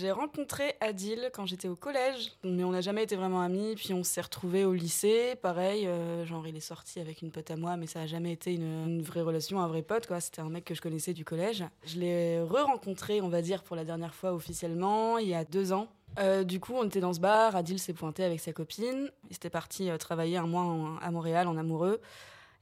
J'ai 0.00 0.12
rencontré 0.12 0.76
Adil 0.80 1.28
quand 1.34 1.44
j'étais 1.44 1.68
au 1.68 1.76
collège, 1.76 2.32
mais 2.42 2.64
on 2.64 2.70
n'a 2.70 2.80
jamais 2.80 3.02
été 3.02 3.16
vraiment 3.16 3.42
amis. 3.42 3.74
Puis 3.76 3.92
on 3.92 4.02
s'est 4.02 4.22
retrouvés 4.22 4.64
au 4.64 4.72
lycée, 4.72 5.34
pareil, 5.42 5.86
euh, 5.86 6.24
genre 6.24 6.46
il 6.46 6.56
est 6.56 6.60
sorti 6.60 7.00
avec 7.00 7.20
une 7.20 7.30
pote 7.30 7.50
à 7.50 7.56
moi, 7.56 7.76
mais 7.76 7.86
ça 7.86 8.00
a 8.00 8.06
jamais 8.06 8.32
été 8.32 8.54
une, 8.54 9.02
vraie 9.02 9.20
relation, 9.20 9.60
un 9.60 9.68
vrai 9.68 9.82
pote, 9.82 10.06
quoi. 10.06 10.18
C'était 10.20 10.40
un 10.40 10.48
mec 10.48 10.64
que 10.64 10.74
je 10.74 10.80
connaissais 10.80 11.12
du 11.12 11.26
collège. 11.26 11.64
Je 11.84 11.98
l'ai 11.98 12.40
re-rencontré, 12.40 13.20
on 13.20 13.28
va 13.28 13.42
dire, 13.42 13.62
pour 13.62 13.76
la 13.76 13.84
dernière 13.84 14.14
fois 14.14 14.32
officiellement, 14.32 15.18
il 15.18 15.28
y 15.28 15.34
a 15.34 15.44
deux 15.44 15.74
ans. 15.74 15.88
Euh, 16.18 16.44
du 16.44 16.60
coup, 16.60 16.72
on 16.74 16.84
était 16.84 17.00
dans 17.00 17.12
ce 17.12 17.20
bar, 17.20 17.54
Adil 17.54 17.78
s'est 17.78 17.92
pointé 17.92 18.24
avec 18.24 18.40
sa 18.40 18.54
copine. 18.54 19.10
Ils 19.28 19.36
étaient 19.36 19.50
partis 19.50 19.90
euh, 19.90 19.98
travailler 19.98 20.38
un 20.38 20.46
mois 20.46 20.98
à 21.02 21.10
Montréal 21.10 21.46
en 21.46 21.58
amoureux. 21.58 22.00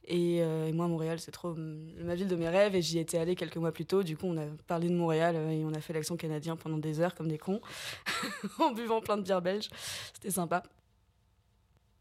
Et, 0.05 0.41
euh, 0.41 0.67
et 0.67 0.71
moi, 0.71 0.87
Montréal, 0.87 1.19
c'est 1.19 1.31
trop 1.31 1.53
ma 1.55 2.15
ville 2.15 2.27
de 2.27 2.35
mes 2.35 2.49
rêves. 2.49 2.75
Et 2.75 2.81
j'y 2.81 2.99
étais 2.99 3.17
allée 3.17 3.35
quelques 3.35 3.57
mois 3.57 3.71
plus 3.71 3.85
tôt. 3.85 4.03
Du 4.03 4.17
coup, 4.17 4.25
on 4.27 4.37
a 4.37 4.45
parlé 4.67 4.89
de 4.89 4.95
Montréal 4.95 5.35
euh, 5.35 5.49
et 5.49 5.63
on 5.63 5.73
a 5.73 5.81
fait 5.81 5.93
l'accent 5.93 6.17
canadien 6.17 6.55
pendant 6.55 6.77
des 6.77 6.99
heures 6.99 7.15
comme 7.15 7.27
des 7.27 7.37
cons, 7.37 7.61
en 8.59 8.71
buvant 8.71 9.01
plein 9.01 9.17
de 9.17 9.21
bières 9.21 9.41
belges. 9.41 9.69
C'était 10.13 10.31
sympa. 10.31 10.63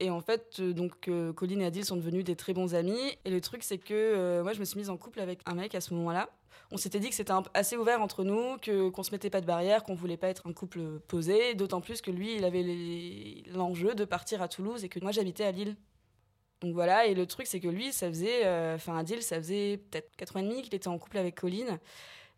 Et 0.00 0.10
en 0.10 0.20
fait, 0.20 0.56
euh, 0.60 0.72
donc, 0.72 1.08
euh, 1.08 1.32
Colline 1.32 1.60
et 1.60 1.66
Adil 1.66 1.84
sont 1.84 1.96
devenus 1.96 2.24
des 2.24 2.36
très 2.36 2.54
bons 2.54 2.74
amis. 2.74 3.18
Et 3.24 3.30
le 3.30 3.40
truc, 3.40 3.62
c'est 3.62 3.78
que 3.78 4.42
moi, 4.42 4.52
je 4.52 4.60
me 4.60 4.64
suis 4.64 4.78
mise 4.78 4.90
en 4.90 4.96
couple 4.96 5.20
avec 5.20 5.40
un 5.46 5.54
mec 5.54 5.74
à 5.74 5.80
ce 5.80 5.92
moment-là. 5.94 6.30
On 6.70 6.76
s'était 6.76 7.00
dit 7.00 7.08
que 7.08 7.14
c'était 7.14 7.32
assez 7.54 7.76
ouvert 7.76 8.02
entre 8.02 8.24
nous, 8.24 8.58
que 8.58 8.90
qu'on 8.90 9.02
se 9.02 9.10
mettait 9.10 9.30
pas 9.30 9.40
de 9.40 9.46
barrière, 9.46 9.84
qu'on 9.84 9.94
voulait 9.94 10.18
pas 10.18 10.28
être 10.28 10.46
un 10.46 10.52
couple 10.52 10.80
posé. 11.08 11.54
D'autant 11.54 11.80
plus 11.80 12.02
que 12.02 12.10
lui, 12.10 12.36
il 12.36 12.44
avait 12.44 12.64
l'enjeu 13.54 13.94
de 13.94 14.04
partir 14.04 14.42
à 14.42 14.48
Toulouse 14.48 14.84
et 14.84 14.88
que 14.88 15.00
moi, 15.00 15.10
j'habitais 15.10 15.44
à 15.44 15.52
Lille. 15.52 15.76
Donc 16.60 16.74
voilà, 16.74 17.06
et 17.06 17.14
le 17.14 17.24
truc, 17.26 17.46
c'est 17.46 17.60
que 17.60 17.68
lui, 17.68 17.92
ça 17.92 18.08
faisait, 18.08 18.44
euh, 18.44 18.74
enfin, 18.74 18.96
Adil, 18.98 19.22
ça 19.22 19.36
faisait 19.36 19.76
peut-être 19.90 20.10
4 20.16 20.36
ans 20.36 20.40
et 20.40 20.42
demi 20.42 20.62
qu'il 20.62 20.74
était 20.74 20.88
en 20.88 20.98
couple 20.98 21.18
avec 21.18 21.36
Colline. 21.36 21.78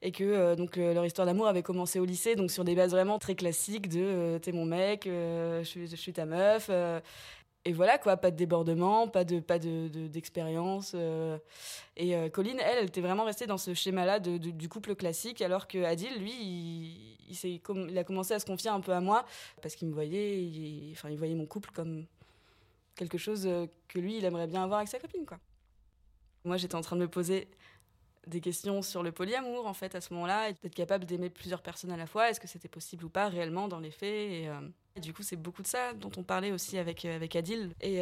Et 0.03 0.13
que 0.13 0.25
euh, 0.25 0.57
donc 0.57 0.79
euh, 0.79 0.95
leur 0.95 1.05
histoire 1.05 1.27
d'amour 1.27 1.47
avait 1.47 1.63
commencé 1.63 2.01
au 2.01 2.07
lycée, 2.07 2.35
donc 2.35 2.51
sur 2.51 2.65
des 2.65 2.75
bases 2.75 2.93
vraiment 2.93 3.19
très 3.19 3.35
classiques 3.35 3.89
de 3.89 4.01
euh, 4.01 4.39
t'es 4.39 4.51
mon 4.53 4.65
mec, 4.65 5.07
euh, 5.07 5.63
je, 5.63 5.95
suis, 5.97 6.13
ta 6.15 6.25
meuf. 6.25 6.69
euh, 6.71 7.01
et 7.67 7.73
voilà 7.75 7.99
quoi, 7.99 8.17
pas 8.17 8.31
de 8.31 8.37
débordement, 8.37 9.09
pas 9.09 9.25
de 9.25 9.41
pas 9.41 9.59
de 9.59 9.89
de- 9.89 10.07
d'expérience. 10.09 10.93
euh. 10.95 11.37
et 11.99 12.17
euh, 12.17 12.31
Colline, 12.31 12.59
elle, 12.61 12.79
elle 12.79 12.87
était 12.87 13.03
vraiment 13.03 13.25
restée 13.25 13.47
dans 13.47 13.59
ce 13.59 13.75
schéma-là 13.75 14.21
de, 14.21 14.39
de- 14.39 14.51
du 14.51 14.69
couple 14.71 14.95
classique, 14.95 15.43
alors 15.43 15.69
que 15.69 15.85
Adil, 15.85 16.09
lui, 16.19 16.33
il, 16.33 17.37
il, 17.91 17.99
a 17.99 18.05
commencé 18.05 18.33
à 18.33 18.39
se 18.39 18.47
confier 18.47 18.71
un 18.71 18.81
peu 18.81 18.93
à 18.93 19.01
moi 19.03 19.27
parce 19.63 19.75
qu'il 19.77 19.89
me 19.89 19.93
voyait, 19.93 20.89
enfin 20.93 21.11
il 21.11 21.19
voyait 21.19 21.35
mon 21.35 21.47
couple 21.47 21.71
comme 21.75 22.07
quelque 23.01 23.19
chose 23.19 23.47
euh, 23.47 23.67
que 23.89 23.99
lui, 23.99 24.19
il 24.19 24.25
aimerait 24.27 24.47
bien 24.47 24.63
avoir 24.63 24.81
avec 24.81 24.91
sa 24.91 24.99
copine, 24.99 25.25
quoi. 25.25 25.39
Moi, 26.45 26.59
j'étais 26.59 26.75
en 26.75 26.83
train 26.83 26.97
de 26.97 27.01
me 27.01 27.09
poser 27.09 27.49
des 28.27 28.43
questions 28.43 28.83
sur 28.83 29.03
le 29.03 29.13
polyamour 29.13 29.67
en 29.67 29.73
fait 29.73 29.95
à 29.95 30.03
ce 30.03 30.13
moment-là, 30.13 30.51
et 30.51 30.53
d'être 30.63 30.75
capable 30.75 31.07
d'aimer 31.07 31.31
plusieurs 31.31 31.63
personnes 31.63 31.91
à 31.91 31.97
la 31.97 32.07
fois. 32.07 32.29
Est-ce 32.29 32.39
que 32.39 32.47
c'était 32.47 32.69
possible 32.69 33.07
ou 33.07 33.09
pas 33.09 33.29
réellement 33.29 33.69
dans 33.69 33.81
les 33.81 33.91
faits 33.91 34.31
et, 34.31 34.49
euh, 34.49 34.61
du 35.01 35.15
coup, 35.15 35.23
c'est 35.23 35.37
beaucoup 35.37 35.63
de 35.63 35.67
ça 35.67 35.95
dont 35.95 36.11
on 36.19 36.23
parlait 36.23 36.53
aussi 36.53 36.77
avec, 36.77 37.07
euh, 37.07 37.17
avec 37.17 37.35
Adil. 37.37 37.71
Et 37.81 38.01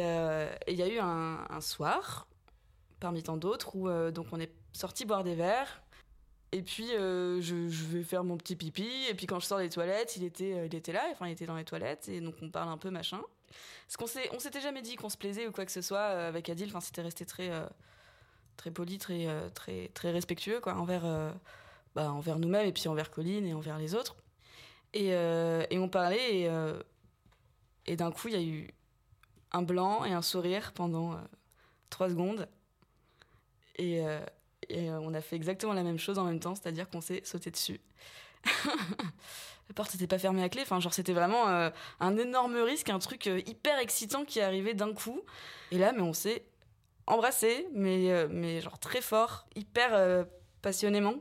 il 0.67 0.75
y 0.75 0.81
a 0.81 0.87
eu 0.89 0.99
un, 0.99 1.61
soir, 1.61 2.27
parmi 2.99 3.23
tant 3.23 3.37
d'autres, 3.37 3.75
où 3.77 3.87
donc 4.11 4.27
on 4.33 4.39
est 4.39 4.51
sorti 4.73 5.05
boire 5.05 5.23
des 5.23 5.35
verres. 5.35 5.81
Et 6.51 6.61
puis 6.61 6.87
je, 6.89 7.67
vais 7.87 8.03
faire 8.03 8.25
mon 8.25 8.35
petit 8.37 8.57
pipi. 8.57 8.89
Et 9.09 9.13
puis 9.13 9.27
quand 9.27 9.39
je 9.39 9.45
sors 9.45 9.59
des 9.59 9.69
toilettes, 9.69 10.17
il 10.17 10.25
était, 10.25 10.65
il 10.65 10.75
était 10.75 10.91
là. 10.91 11.05
Enfin, 11.11 11.27
il 11.27 11.31
était 11.31 11.45
dans 11.45 11.55
les 11.55 11.63
toilettes. 11.63 12.09
Et 12.09 12.19
donc 12.19 12.35
on 12.41 12.49
parle 12.49 12.69
un 12.69 12.77
peu 12.77 12.89
machin. 12.89 13.21
Parce 13.87 13.97
qu'on 13.97 14.07
s'est, 14.07 14.29
on 14.33 14.39
s'était 14.39 14.61
jamais 14.61 14.81
dit 14.81 14.95
qu'on 14.95 15.09
se 15.09 15.17
plaisait 15.17 15.47
ou 15.47 15.51
quoi 15.51 15.65
que 15.65 15.71
ce 15.71 15.81
soit 15.81 15.99
euh, 15.99 16.27
avec 16.27 16.49
Adil. 16.49 16.67
Enfin, 16.69 16.81
c'était 16.81 17.01
resté 17.01 17.25
très, 17.25 17.49
euh, 17.49 17.65
très 18.57 18.71
poli, 18.71 18.97
très, 18.97 19.27
euh, 19.27 19.49
très, 19.49 19.89
très 19.93 20.11
respectueux 20.11 20.59
quoi 20.59 20.75
envers, 20.75 21.03
bah, 21.95 22.11
envers 22.11 22.39
nous-mêmes 22.39 22.67
et 22.67 22.71
puis 22.73 22.87
envers 22.87 23.11
Colline 23.11 23.45
et 23.45 23.53
envers 23.53 23.77
les 23.77 23.95
autres. 23.95 24.15
Et, 24.93 25.13
on 25.71 25.89
parlait 25.89 26.41
et, 26.41 26.49
et 27.85 27.95
d'un 27.95 28.11
coup 28.11 28.27
il 28.27 28.33
y 28.33 28.37
a 28.37 28.41
eu 28.41 28.73
un 29.51 29.61
blanc 29.61 30.03
et 30.03 30.13
un 30.13 30.21
sourire 30.21 30.71
pendant 30.73 31.19
trois 31.89 32.09
secondes. 32.09 32.47
Et, 33.77 34.03
et 34.67 34.91
on 34.91 35.13
a 35.13 35.21
fait 35.21 35.35
exactement 35.35 35.73
la 35.73 35.83
même 35.83 35.99
chose 35.99 36.17
en 36.17 36.25
même 36.25 36.39
temps, 36.39 36.55
c'est-à-dire 36.55 36.89
qu'on 36.89 37.01
s'est 37.01 37.21
sauté 37.23 37.51
dessus. 37.51 37.79
la 39.69 39.73
porte 39.75 39.93
n'était 39.93 40.07
pas 40.07 40.19
fermée 40.19 40.43
à 40.43 40.49
clé, 40.49 40.63
enfin 40.63 40.79
genre 40.79 40.93
c'était 40.93 41.13
vraiment 41.13 41.47
euh, 41.47 41.69
un 41.99 42.17
énorme 42.17 42.57
risque, 42.57 42.89
un 42.89 42.99
truc 42.99 43.27
euh, 43.27 43.39
hyper 43.45 43.77
excitant 43.79 44.25
qui 44.25 44.41
arrivé 44.41 44.73
d'un 44.73 44.93
coup. 44.93 45.21
Et 45.71 45.77
là, 45.77 45.91
mais 45.93 46.01
on 46.01 46.13
s'est 46.13 46.43
embrassé, 47.07 47.67
mais, 47.73 48.11
euh, 48.11 48.27
mais 48.31 48.61
genre 48.61 48.79
très 48.79 49.01
fort, 49.01 49.47
hyper 49.55 50.25
passionnément. 50.61 51.15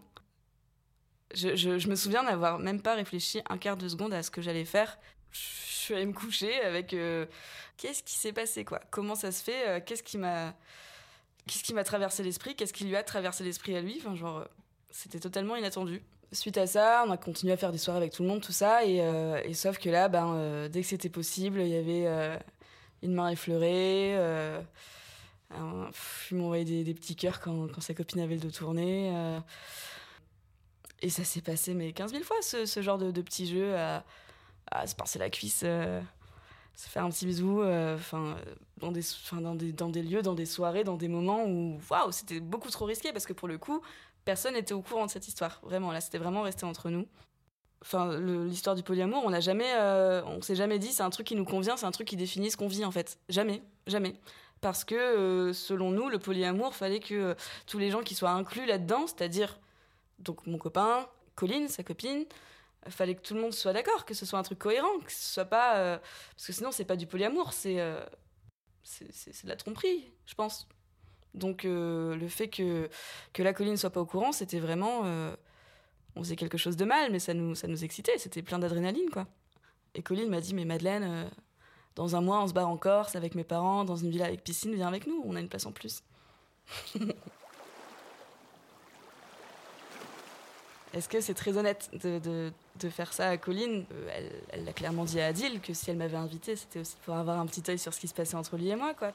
Je, 1.35 1.55
je- 1.57 1.89
me 1.89 1.95
souviens 1.95 2.23
n'avoir 2.23 2.59
même 2.59 2.81
pas 2.81 2.95
réfléchi 2.95 3.43
un 3.51 3.59
quart 3.59 3.77
de 3.77 3.87
seconde 3.87 4.15
à 4.15 4.23
ce 4.23 4.31
que 4.31 4.41
j'allais 4.41 4.65
faire. 4.65 4.99
Je 5.31 5.39
suis 5.41 5.95
allée 5.95 6.07
me 6.07 6.15
coucher 6.15 6.59
avec 6.63 6.97
qu'est-ce 7.77 8.03
qui 8.03 8.15
s'est 8.15 8.33
passé 8.33 8.65
quoi? 8.65 8.81
Comment 8.91 9.15
ça 9.15 9.31
se 9.31 9.43
fait 9.43 9.85
Qu'est-ce 9.85 10.03
qui 10.03 10.17
m'a 10.17 10.55
qu'est-ce 11.47 11.63
qui 11.63 11.75
m'a 11.75 11.85
traversé 11.85 12.23
l'esprit? 12.23 12.57
Qu'est-ce 12.57 12.73
qui 12.73 12.85
lui 12.85 12.97
a 12.97 13.03
traversé 13.03 13.45
l'esprit 13.45 13.77
à 13.77 13.83
lui? 13.83 13.97
Enfin 14.01 14.15
genre 14.17 14.47
c'était 14.91 15.21
totalement 15.21 15.55
inattendu. 15.57 16.03
Suite 16.31 16.59
à 16.59 16.67
ça, 16.67 17.05
on 17.07 17.11
a 17.11 17.17
continué 17.17 17.55
à 17.55 17.57
faire 17.57 17.73
des 17.73 17.79
soirées 17.79 17.97
avec 17.97 18.13
tout 18.13 18.23
le 18.23 18.29
monde, 18.29 18.43
tout 18.43 18.53
ça, 18.53 18.85
et, 18.85 19.01
euh, 19.01 19.41
sauf 19.55 19.79
que 19.79 19.89
là, 19.89 20.09
ben, 20.09 20.35
euh, 20.35 20.69
dès 20.69 20.83
que 20.83 20.87
c'était 20.87 21.09
possible, 21.09 21.61
il 21.63 21.69
y 21.69 21.77
avait 21.77 22.07
euh, 22.07 22.37
une 23.03 23.15
main 23.15 23.31
effleurée, 23.31 24.15
un- 25.51 25.91
il 26.31 26.37
m'envoyait 26.37 26.85
des, 26.85 26.95
petits 26.95 27.17
cœurs 27.17 27.41
quand, 27.41 27.81
sa 27.81 27.95
copine 27.95 28.21
avait 28.21 28.35
le 28.35 28.43
dos 28.43 28.51
tourné. 28.51 29.11
et 31.01 31.09
ça 31.09 31.25
s'est 31.25 31.41
passé 31.41 31.73
mais 31.73 31.93
15 31.93 32.11
000 32.13 32.23
fois, 32.25 32.37
ce, 32.43 32.83
genre 32.83 32.99
de, 32.99 33.11
de 33.11 33.23
petits 33.23 33.47
jeux 33.47 33.75
à, 33.77 34.87
se 34.87 34.95
pincer 34.95 35.19
la 35.19 35.31
cuisse, 35.31 35.61
se 35.61 36.89
faire 36.89 37.05
un 37.07 37.11
petit 37.11 37.25
bisou, 37.25 37.63
enfin, 37.63 38.37
dans, 38.77 38.93
des, 38.93 39.01
'fin, 39.01 39.41
dans, 39.41 39.55
des, 39.55 39.73
dans 39.73 39.89
des 39.89 40.03
lieux, 40.03 40.21
dans 40.21 40.35
des 40.35 40.45
soirées, 40.45 40.85
dans 40.85 40.97
des 40.99 41.09
moments 41.09 41.47
où, 41.47 41.81
waouh, 41.91 42.13
c'était 42.13 42.41
beaucoup 42.41 42.69
trop 42.71 42.85
risqué 42.85 43.13
parce 43.15 43.25
que 43.25 43.33
pour 43.33 43.49
le 43.49 43.57
coup, 43.57 43.81
personne 44.29 44.53
n'était 44.53 44.75
au 44.75 44.83
courant 44.83 45.07
de 45.07 45.11
cette 45.11 45.27
histoire. 45.27 45.59
Vraiment, 45.63 45.91
là, 45.91 46.03
c'était 46.03 46.19
vraiment 46.19 46.43
resté 46.43 46.67
entre 46.67 46.91
nous. 46.91 47.09
Enfin, 47.81 48.15
l'histoire 48.21 48.77
du 48.77 48.83
polyamour, 48.83 49.23
on 49.25 49.31
n'a 49.31 49.41
jamais, 49.41 49.73
euh, 49.75 50.23
on 50.27 50.43
s'est 50.43 50.55
jamais 50.55 50.79
dit 50.79 50.93
c'est 50.93 51.03
un 51.03 51.09
truc 51.09 51.27
qui 51.27 51.35
nous 51.35 51.47
convient, 51.47 51.79
c'est 51.79 51.87
un 51.87 51.93
truc 51.93 52.07
qui 52.07 52.17
définit 52.17 52.51
ce 52.51 52.59
qu'on 52.59 52.69
vit 52.69 52.85
en 52.85 52.91
fait. 52.91 53.19
Jamais, 53.31 53.63
jamais. 53.87 54.15
Parce 54.61 54.85
que 54.85 54.95
euh, 54.95 55.55
selon 55.55 55.93
nous, 55.93 56.11
le 56.11 56.19
polyamour, 56.19 56.75
fallait 56.75 57.01
que 57.01 57.15
euh, 57.15 57.35
tous 57.67 57.79
les 57.79 57.91
gens 57.91 58.03
qui 58.03 58.15
soient 58.15 58.33
inclus 58.33 58.67
là-dedans, 58.67 59.07
c'est-à-dire 59.07 59.59
donc 60.19 60.47
mon 60.47 60.59
copain, 60.59 61.09
Colline, 61.35 61.69
sa 61.69 61.83
copine, 61.83 62.27
fallait 62.91 63.15
que 63.15 63.23
tout 63.23 63.33
le 63.33 63.41
monde 63.41 63.55
soit 63.55 63.73
d'accord, 63.73 64.05
que 64.05 64.13
ce 64.13 64.27
soit 64.27 64.39
un 64.39 64.43
truc 64.43 64.59
cohérent, 64.59 64.99
que 65.03 65.11
ce 65.11 65.33
soit 65.33 65.47
pas, 65.47 66.01
parce 66.35 66.47
que 66.47 66.53
sinon 66.53 66.71
c'est 66.71 66.85
pas 66.85 66.97
du 66.97 67.07
polyamour, 67.07 67.55
c'est- 67.55 67.81
c'est 68.83 69.45
de 69.45 69.49
la 69.49 69.57
tromperie, 69.57 70.13
je 70.27 70.35
pense. 70.35 70.69
Donc 71.39 71.65
euh, 71.65 72.15
le 72.17 72.29
fait 72.29 72.49
que 72.49 72.89
que 73.33 73.43
la 73.43 73.53
Colline 73.55 73.77
soit 73.77 73.91
pas 73.91 74.01
au 74.01 74.07
courant, 74.07 74.33
c'était 74.33 74.59
vraiment 74.61 75.03
euh, 75.05 75.35
on 76.17 76.23
faisait 76.23 76.37
quelque 76.37 76.59
chose 76.59 76.77
de 76.77 76.85
mal, 76.85 77.11
mais 77.13 77.19
ça 77.21 77.33
nous, 77.35 77.55
ça 77.55 77.69
nous 77.69 77.85
excitait, 77.85 78.19
c'était 78.19 78.43
plein 78.43 78.59
d'adrénaline, 78.59 79.09
quoi. 79.11 79.27
Et 79.95 80.03
Colline 80.03 80.29
m'a 80.29 80.41
dit, 80.41 80.53
mais 80.55 80.65
Madeleine, 80.65 81.05
euh, 81.05 81.29
dans 81.95 82.17
un 82.17 82.21
mois, 82.21 82.43
on 82.43 82.49
se 82.49 82.53
barre 82.53 82.69
en 82.69 82.77
Corse 82.77 83.15
avec 83.17 83.35
mes 83.37 83.45
parents, 83.45 83.85
dans 83.85 83.97
une 83.97 84.11
villa 84.11 84.27
avec 84.27 84.43
piscine, 84.43 84.75
viens 84.75 84.89
avec 84.89 85.07
nous, 85.07 85.23
on 85.25 85.37
a 85.37 85.41
une 85.41 85.49
place 85.49 85.65
en 85.67 85.73
plus. 85.73 86.03
Est-ce 90.95 91.09
que 91.09 91.21
c'est 91.21 91.35
très 91.35 91.57
honnête 91.59 91.91
de, 92.03 92.19
de- 92.19 92.53
de 92.81 92.89
faire 92.89 93.13
ça 93.13 93.29
à 93.29 93.37
Colline? 93.37 93.85
Elle 94.51 94.65
l'a 94.65 94.73
clairement 94.73 95.05
dit 95.05 95.21
à 95.21 95.27
Adil 95.27 95.61
que 95.61 95.75
si 95.75 95.91
elle 95.91 95.99
m'avait 95.99 96.17
invité, 96.17 96.57
c'était 96.57 96.81
aussi 96.81 96.97
pour 97.05 97.15
avoir 97.15 97.39
un 97.39 97.47
petit 97.47 97.63
œil 97.71 97.79
sur 97.79 97.93
ce 97.93 98.01
qui 98.01 98.09
se 98.09 98.15
passait 98.15 98.37
entre 98.37 98.57
lui 98.57 98.69
et 98.69 98.77
moi, 98.77 98.95
quoi. 98.95 99.13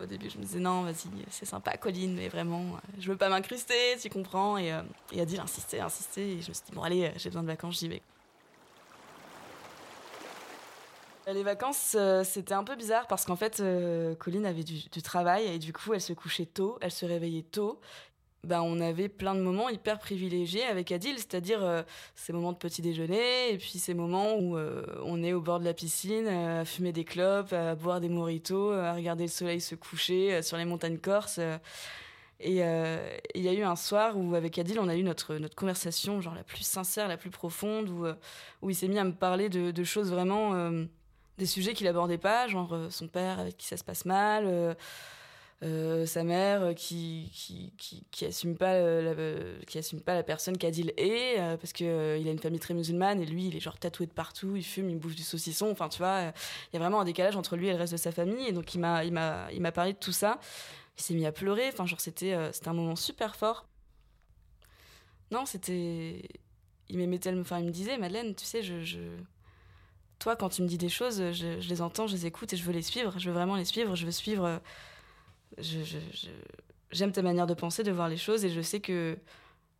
Au 0.00 0.06
début, 0.06 0.30
je 0.30 0.38
me 0.38 0.44
disais 0.44 0.60
non, 0.60 0.82
vas-y, 0.82 1.08
c'est 1.30 1.44
sympa, 1.46 1.76
Colline, 1.76 2.14
mais 2.14 2.28
vraiment, 2.28 2.60
euh, 2.60 2.78
je 3.00 3.10
veux 3.10 3.16
pas 3.16 3.28
m'incruster, 3.28 3.96
tu 4.00 4.08
comprends. 4.08 4.56
Et, 4.56 4.72
euh, 4.72 4.82
et 5.12 5.20
Adil 5.20 5.40
insistait, 5.40 5.80
insistait, 5.80 6.28
et 6.28 6.42
je 6.42 6.48
me 6.48 6.54
suis 6.54 6.64
dit, 6.66 6.72
bon, 6.72 6.82
allez, 6.82 7.06
euh, 7.06 7.10
j'ai 7.16 7.28
besoin 7.28 7.42
de 7.42 7.48
vacances, 7.48 7.80
j'y 7.80 7.88
vais. 7.88 8.02
Euh, 11.28 11.32
Les 11.32 11.42
vacances, 11.42 11.96
c'était 12.24 12.54
un 12.54 12.64
peu 12.64 12.76
bizarre 12.76 13.06
parce 13.08 13.24
qu'en 13.24 13.36
fait, 13.36 13.60
euh, 13.60 14.14
Colline 14.14 14.46
avait 14.46 14.64
du 14.64 15.02
travail 15.02 15.44
et 15.46 15.58
du 15.58 15.72
coup, 15.72 15.92
elle 15.92 16.00
se 16.00 16.12
couchait 16.12 16.46
tôt, 16.46 16.78
elle 16.80 16.92
se 16.92 17.04
réveillait 17.04 17.42
tôt. 17.42 17.80
Ben, 18.46 18.62
on 18.62 18.80
avait 18.80 19.10
plein 19.10 19.34
de 19.34 19.40
moments 19.40 19.68
hyper 19.68 19.98
privilégiés 19.98 20.64
avec 20.64 20.92
Adil, 20.92 21.18
c'est-à-dire 21.18 21.62
euh, 21.62 21.82
ces 22.14 22.32
moments 22.32 22.52
de 22.52 22.56
petit 22.56 22.80
déjeuner 22.80 23.52
et 23.52 23.58
puis 23.58 23.78
ces 23.78 23.92
moments 23.92 24.34
où 24.36 24.56
euh, 24.56 24.82
on 25.04 25.22
est 25.22 25.34
au 25.34 25.42
bord 25.42 25.60
de 25.60 25.64
la 25.66 25.74
piscine 25.74 26.26
euh, 26.26 26.62
à 26.62 26.64
fumer 26.64 26.92
des 26.92 27.04
clopes, 27.04 27.52
à 27.52 27.74
boire 27.74 28.00
des 28.00 28.08
mojitos, 28.08 28.72
à 28.72 28.94
regarder 28.94 29.24
le 29.24 29.30
soleil 29.30 29.60
se 29.60 29.74
coucher 29.74 30.40
sur 30.40 30.56
les 30.56 30.64
montagnes 30.64 30.96
corses. 30.96 31.38
et 31.38 32.62
il 33.34 33.42
y 33.42 33.48
a 33.48 33.52
eu 33.52 33.62
un 33.62 33.76
soir 33.76 34.16
où 34.16 34.34
avec 34.34 34.58
Adil, 34.58 34.80
on 34.80 34.88
a 34.88 34.96
eu 34.96 35.02
notre, 35.02 35.34
notre 35.34 35.54
conversation 35.54 36.22
genre 36.22 36.34
la 36.34 36.44
plus 36.44 36.64
sincère, 36.64 37.08
la 37.08 37.18
plus 37.18 37.30
profonde, 37.30 37.90
où, 37.90 38.06
où 38.62 38.70
il 38.70 38.74
s'est 38.74 38.88
mis 38.88 38.98
à 38.98 39.04
me 39.04 39.12
parler 39.12 39.50
de, 39.50 39.70
de 39.70 39.84
choses 39.84 40.10
vraiment... 40.10 40.54
des 41.36 41.46
sujets 41.46 41.74
qu'il 41.74 41.88
abordait 41.88 42.18
pas, 42.18 42.48
genre 42.48 42.74
son 42.88 43.06
père 43.06 43.38
avec 43.38 43.58
qui 43.58 43.66
ça 43.66 43.76
se 43.76 43.84
passe 43.84 44.06
mal, 44.06 44.76
euh, 45.62 46.06
sa 46.06 46.24
mère 46.24 46.62
euh, 46.62 46.72
qui, 46.72 47.30
qui, 47.34 47.74
qui, 47.76 48.02
qui 48.10 48.24
assume 48.24 48.56
pas 48.56 48.72
euh, 48.72 49.50
la, 49.58 49.66
qui 49.66 49.76
assume 49.76 50.00
pas 50.00 50.14
la 50.14 50.22
personne 50.22 50.56
qu'Adil 50.56 50.94
est 50.96 51.36
parce 51.58 51.74
que 51.74 52.18
il 52.18 52.26
a 52.26 52.30
une 52.30 52.38
famille 52.38 52.60
très 52.60 52.72
musulmane 52.72 53.20
et 53.20 53.26
lui 53.26 53.48
il 53.48 53.56
est 53.56 53.60
genre 53.60 53.78
tatoué 53.78 54.06
de 54.06 54.12
partout 54.12 54.56
il 54.56 54.64
fume 54.64 54.88
il 54.88 54.96
bouffe 54.96 55.14
du 55.14 55.22
saucisson 55.22 55.70
enfin 55.70 55.90
tu 55.90 55.98
vois 55.98 56.32
il 56.72 56.72
y 56.72 56.76
a 56.76 56.78
vraiment 56.78 57.02
un 57.02 57.04
décalage 57.04 57.36
entre 57.36 57.56
lui 57.56 57.68
et 57.68 57.72
le 57.72 57.78
reste 57.78 57.92
de 57.92 57.98
sa 57.98 58.10
famille 58.10 58.46
et 58.46 58.52
donc 58.52 58.74
il 58.74 58.78
m'a 58.78 59.04
il 59.04 59.12
m'a 59.12 59.52
il 59.52 59.60
m'a 59.60 59.70
parlé 59.70 59.92
de 59.92 59.98
tout 59.98 60.12
ça. 60.12 60.40
Il 60.96 61.02
s'est 61.02 61.14
mis 61.14 61.26
à 61.26 61.32
pleurer 61.32 61.68
enfin 61.68 61.84
genre 61.84 62.00
c'était 62.00 62.34
c'était 62.52 62.68
un 62.68 62.74
moment 62.74 62.96
super 62.96 63.36
fort. 63.36 63.66
Non 65.30 65.44
c'était 65.44 66.22
il 66.88 66.96
m'aimait 66.96 67.18
tellement 67.18 67.42
enfin 67.42 67.58
il 67.58 67.66
me 67.66 67.70
disait 67.70 67.98
Madeleine 67.98 68.34
tu 68.34 68.46
sais 68.46 68.62
je, 68.62 68.80
je... 68.80 68.98
toi 70.18 70.36
quand 70.36 70.48
tu 70.48 70.62
me 70.62 70.68
dis 70.68 70.78
des 70.78 70.88
choses 70.88 71.18
je 71.32 71.68
les 71.68 71.82
entends 71.82 72.06
je 72.06 72.14
les 72.14 72.24
écoute 72.24 72.50
et 72.54 72.56
je 72.56 72.64
veux 72.64 72.72
les 72.72 72.80
suivre 72.80 73.18
je 73.18 73.28
veux 73.28 73.34
vraiment 73.34 73.56
les 73.56 73.66
suivre 73.66 73.94
je 73.94 74.06
veux 74.06 74.12
suivre 74.12 74.60
euh, 75.58 75.62
je, 75.62 76.28
j'aime 76.90 77.12
ta 77.12 77.22
manière 77.22 77.46
de 77.46 77.54
penser, 77.54 77.82
de 77.82 77.92
voir 77.92 78.08
les 78.08 78.16
choses, 78.16 78.44
et 78.44 78.50
je 78.50 78.60
sais 78.60 78.80
que, 78.80 79.18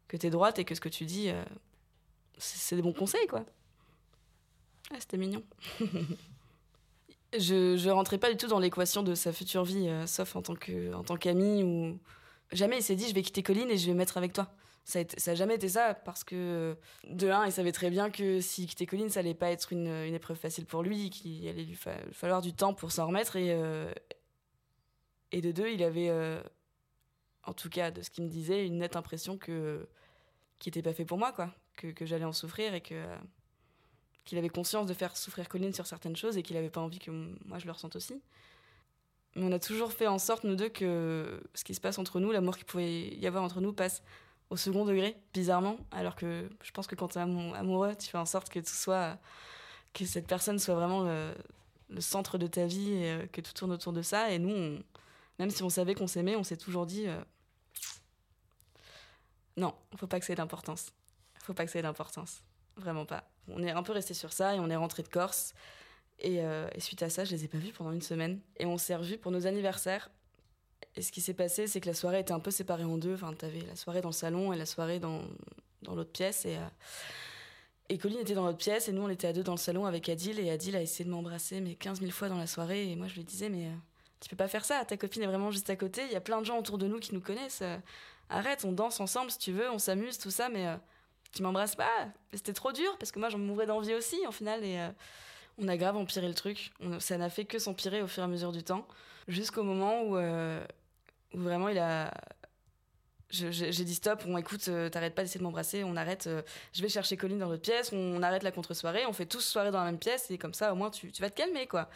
que 0.09 0.17
tu 0.17 0.27
es 0.27 0.31
droite 0.31 0.59
et 0.59 0.65
que 0.65 0.75
ce 0.75 0.81
que 0.81 0.89
tu 0.89 1.05
dis, 1.05 1.31
euh, 1.31 1.43
c'est, 2.39 2.77
des 2.77 2.83
bons 2.83 2.93
conseils, 2.93 3.27
quoi. 3.27 3.45
Ah, 4.93 4.97
c'était 4.99 5.17
mignon. 5.19 5.43
je, 7.39 7.77
je 7.77 7.91
rentrais 7.91 8.19
pas 8.19 8.31
du 8.31 8.37
tout 8.37 8.49
dans 8.49 8.59
l'équation 8.59 9.03
de 9.03 9.15
sa 9.15 9.33
future 9.33 9.65
vie, 9.65 9.89
euh, 9.89 10.07
sauf 10.07 10.35
en 10.37 10.43
tant, 10.43 10.55
que, 10.55 10.93
en 10.95 11.05
tant 11.05 11.17
qu'ami, 11.17 11.62
ou... 11.62 11.99
Jamais 12.53 12.79
il 12.79 12.83
s'est 12.83 12.97
dit, 12.97 13.09
je 13.09 13.15
vais 13.15 13.23
quitter 13.23 13.45
Colline 13.45 13.71
et 13.71 13.79
je 13.79 13.87
vais 13.87 13.93
me 13.93 13.99
mettre 13.99 14.17
avec 14.17 14.33
toi. 14.33 14.53
Ça 14.85 14.99
a, 14.99 15.03
été- 15.03 15.21
ça 15.21 15.31
a 15.33 15.35
jamais 15.37 15.55
été 15.55 15.69
ça, 15.69 15.95
parce 15.95 16.25
que, 16.25 16.77
de 17.09 17.29
un, 17.29 17.47
il 17.47 17.53
savait 17.53 17.71
très 17.71 17.91
bien 17.91 18.11
que 18.11 18.41
s'il 18.41 18.67
quittait 18.67 18.87
Colline, 18.87 19.09
ça 19.09 19.21
allait 19.21 19.35
pas 19.35 19.50
être 19.53 19.73
une, 19.73 19.87
une 19.87 20.15
épreuve 20.15 20.37
facile 20.37 20.67
pour 20.67 20.83
lui, 20.83 21.11
qu'il 21.11 21.47
allait 21.47 21.62
lui 21.62 21.77
fa- 21.77 21.95
falloir 22.12 22.41
du 22.43 22.53
temps 22.53 22.75
pour 22.75 22.91
s'en 22.91 23.07
remettre, 23.07 23.37
et, 23.37 23.53
euh, 23.53 23.93
et 25.32 25.40
de 25.40 25.52
deux, 25.52 25.68
il 25.70 25.82
avait, 25.82 26.08
euh, 26.08 26.42
en 27.44 27.52
tout 27.52 27.68
cas 27.68 27.90
de 27.90 28.02
ce 28.02 28.10
qu'il 28.10 28.25
me 28.25 28.28
disait, 28.28 28.66
une 28.66 28.78
nette 28.78 28.96
impression 28.96 29.38
que 29.38 29.88
qui 30.58 30.68
était 30.68 30.82
pas 30.82 30.92
fait 30.92 31.06
pour 31.06 31.18
moi, 31.18 31.32
quoi, 31.32 31.54
que, 31.76 32.04
j'allais 32.04 32.26
en 32.26 32.32
souffrir 32.32 32.75
et 32.75 32.82
que 32.82 33.02
qu'il 34.25 34.37
avait 34.37 34.50
conscience 34.50 34.87
de 34.87 34.92
faire 34.92 35.16
souffrir 35.16 35.49
Colline 35.49 35.72
sur 35.72 35.87
certaines 35.87 36.14
choses 36.14 36.37
et 36.37 36.42
qu'il 36.42 36.56
avait 36.58 36.70
pas 36.70 36.82
envie 36.82 36.99
que 36.99 37.10
moi 37.10 37.58
je 37.58 37.64
le 37.64 37.72
ressente 37.72 37.96
aussi. 37.96 38.20
Mais 39.34 39.44
on 39.44 39.52
a 39.52 39.58
toujours 39.58 39.92
fait 39.92 40.06
en 40.06 40.18
sorte 40.18 40.44
nous 40.44 40.56
deux 40.56 40.68
que 40.68 41.40
ce 41.54 41.64
qui 41.64 41.75
se 41.75 41.80
passe 41.80 41.99
entre 41.99 42.20
nous, 42.20 42.30
l'amour 42.30 42.56
qu'il 42.56 42.66
pouvait 42.66 43.08
y 43.08 43.26
avoir 43.26 43.42
entre 43.42 43.60
nous, 43.60 43.72
passe 43.72 44.02
au 44.50 44.56
second 44.56 44.84
degré, 44.84 45.16
bizarrement, 45.32 45.78
alors 45.92 46.16
que 46.16 46.50
je 46.62 46.70
pense 46.72 46.87
que 46.87 46.96
quand 46.96 47.08
t'es 47.08 47.20
amou- 47.20 47.54
amoureux, 47.54 47.94
tu 47.96 48.08
fais 48.08 48.18
en 48.18 48.26
sorte 48.26 48.50
que 48.50 48.58
tout 48.58 48.66
soit 48.66 49.18
que 49.92 50.04
cette 50.04 50.26
personne 50.26 50.58
soit 50.58 50.75
vraiment 50.75 51.04
le, 51.04 52.00
centre 52.00 52.38
de 52.38 52.46
ta 52.46 52.66
vie 52.66 52.92
et 52.92 53.10
euh, 53.10 53.26
que 53.26 53.40
tout 53.40 53.52
tourne 53.52 53.72
autour 53.72 53.92
de 53.92 54.02
ça. 54.02 54.30
Et 54.30 54.38
nous, 54.38 54.78
Même 55.40 55.49
si 55.49 55.62
on 55.62 55.70
savait 55.70 55.94
qu'on 55.94 56.06
s'aimait, 56.06 56.37
on 56.37 56.44
s'est 56.44 56.59
toujours 56.59 56.85
dit 56.85 57.09
euh, 57.09 57.18
non, 59.56 59.75
faut 59.97 60.06
pas 60.06 60.20
que 60.20 60.26
ça 60.26 60.35
ait 60.35 60.37
d'importance. 60.37 60.92
Faut 61.40 61.54
pas 61.54 61.64
que 61.64 61.70
ça 61.70 61.78
ait 61.78 61.82
d'importance. 61.82 62.42
Vraiment 62.76 63.06
pas. 63.06 63.25
On 63.49 63.62
est 63.62 63.70
un 63.70 63.82
peu 63.82 63.92
resté 63.92 64.12
sur 64.12 64.35
ça 64.35 64.54
et 64.54 64.61
on 64.61 64.68
est 64.68 64.76
rentré 64.76 65.02
de 65.02 65.09
Corse. 65.09 65.54
Et, 66.18 66.44
euh, 66.44 66.68
et, 66.75 66.80
suite 66.80 67.02
à 67.02 67.09
ça, 67.09 67.25
je 67.25 67.30
les 67.30 67.44
ai 67.44 67.49
pas 67.49 67.56
vus 67.56 67.73
pendant 67.73 67.92
une 67.92 68.02
semaine. 68.02 68.38
Et 68.59 68.66
on 68.66 68.76
s'est 68.76 68.94
revus 68.94 69.16
pour 69.16 69.32
nos 69.32 69.47
anniversaires. 69.47 70.11
Et 70.94 71.00
ce 71.00 71.11
qui 71.11 71.23
s'est 71.23 71.32
passé, 71.32 71.66
c'est 71.66 71.80
que 71.80 71.87
la 71.87 71.94
soirée 71.94 72.20
était 72.20 72.32
un 72.32 72.40
peu 72.40 72.50
séparée 72.50 72.85
en 72.85 72.99
deux. 72.99 73.14
Enfin, 73.14 73.32
t'avais 73.32 73.61
la 73.61 73.76
soirée 73.76 74.02
dans 74.02 74.11
le 74.11 74.14
salon 74.14 74.52
et 74.52 74.59
la 74.59 74.66
soirée 74.66 75.00
dans, 75.00 75.23
dans 75.80 75.94
l'autre 75.94 76.12
pièce. 76.12 76.44
Et, 76.44 76.59
euh, 76.59 76.68
et 77.88 77.97
Colline 77.97 78.18
était 78.18 78.35
dans 78.35 78.44
l'autre 78.44 78.59
pièce 78.59 78.88
et 78.88 78.92
nous, 78.92 79.00
on 79.00 79.09
était 79.09 79.28
à 79.28 79.32
deux 79.32 79.42
dans 79.42 79.54
le 79.54 79.59
salon 79.59 79.87
avec 79.87 80.11
Adil. 80.11 80.38
Et 80.38 80.50
Adil 80.50 80.76
a 80.76 80.82
essayé 80.82 81.06
de 81.06 81.11
m'embrasser 81.11 81.62
mais 81.62 81.76
15 81.76 82.00
000 82.00 82.11
fois 82.12 82.28
dans 82.28 82.37
la 82.37 82.47
soirée. 82.47 82.90
Et 82.90 82.97
moi, 82.97 83.09
je 83.09 83.14
lui 83.14 83.25
disais, 83.25 83.49
mais 83.49 83.68
euh, 83.68 83.75
tu 84.21 84.29
peux 84.29 84.37
pas 84.37 84.49
faire 84.49 84.65
ça. 84.65 84.85
Ta 84.85 84.97
copine 84.97 85.23
est 85.23 85.27
vraiment 85.27 85.50
juste 85.50 85.71
à 85.71 85.77
côté. 85.77 86.03
Il 86.07 86.12
y 86.12 86.17
a 86.17 86.21
plein 86.21 86.41
de 86.41 86.47
gens 86.47 86.59
autour 86.59 86.79
de 86.79 86.87
nous 86.87 86.99
qui 86.99 87.15
nous 87.15 87.21
connaissent. 87.21 87.62
Euh, 87.62 87.77
arrête, 88.29 88.65
on 88.65 88.73
danse 88.73 89.00
ensemble 89.00 89.31
si 89.31 89.39
tu 89.39 89.53
veux, 89.53 89.71
on 89.71 89.79
s'amuse, 89.79 90.19
tout 90.19 90.31
ça. 90.31 90.49
Mais 90.49 90.67
tu 91.33 91.43
m'embrasses 91.43 91.77
pas. 91.77 92.09
C'était 92.33 92.53
trop 92.53 92.73
dur 92.73 92.97
parce 92.99 93.12
que 93.12 93.19
moi, 93.19 93.29
j'en 93.29 93.39
mourrais 93.39 93.67
d'envie 93.67 93.95
aussi, 93.95 94.19
en 94.27 94.33
final. 94.33 94.65
Et 94.65 94.87
on 95.59 95.69
a 95.69 95.77
grave 95.77 95.97
empiré 95.97 96.29
le 96.29 96.35
truc. 96.35 96.73
ça 96.99 97.17
n'a 97.17 97.31
fait 97.31 97.45
que 97.45 97.59
s'empirer 97.59 98.03
au 98.03 98.07
fur 98.07 98.23
et 98.23 98.27
à 98.27 98.29
mesure 98.29 98.53
du 98.53 98.62
temps. 98.62 98.87
Jusqu'au 99.29 99.62
moment 99.62 100.03
où, 100.03 100.17
où 100.17 101.41
vraiment 101.41 101.69
il 101.69 101.79
a 101.79 102.12
j'ai 103.31 103.85
dit 103.85 103.95
stop, 103.95 104.25
on 104.27 104.37
écoute, 104.37 104.67
euh, 104.69 104.89
t'arrêtes 104.89 105.15
pas 105.15 105.23
d'essayer 105.23 105.39
de 105.39 105.45
m'embrasser, 105.45 105.85
on 105.85 105.97
arrête, 105.97 106.27
euh, 106.27 106.43
je 106.73 106.83
vais 106.83 106.89
chercher 106.89 107.17
Colline 107.17 107.39
dans 107.39 107.49
l'autre 107.49 107.62
pièce, 107.62 107.91
on, 107.93 108.23
arrête 108.23 108.43
la 108.43 108.50
contre-soirée, 108.50 109.07
on 109.07 109.12
fait 109.12 109.27
tous 109.27 109.41
soirée 109.41 109.71
dans 109.71 109.79
la 109.79 109.85
même 109.85 109.99
pièce 109.99 110.31
et 110.31 110.39
comme 110.39 110.55
ça 110.55 110.73
au 110.73 110.77
moins 110.77 110.91
tu, 110.91 111.11
vas 111.21 111.31
te 111.31 111.37
calmer 111.37 111.67
quoi. 111.67 111.89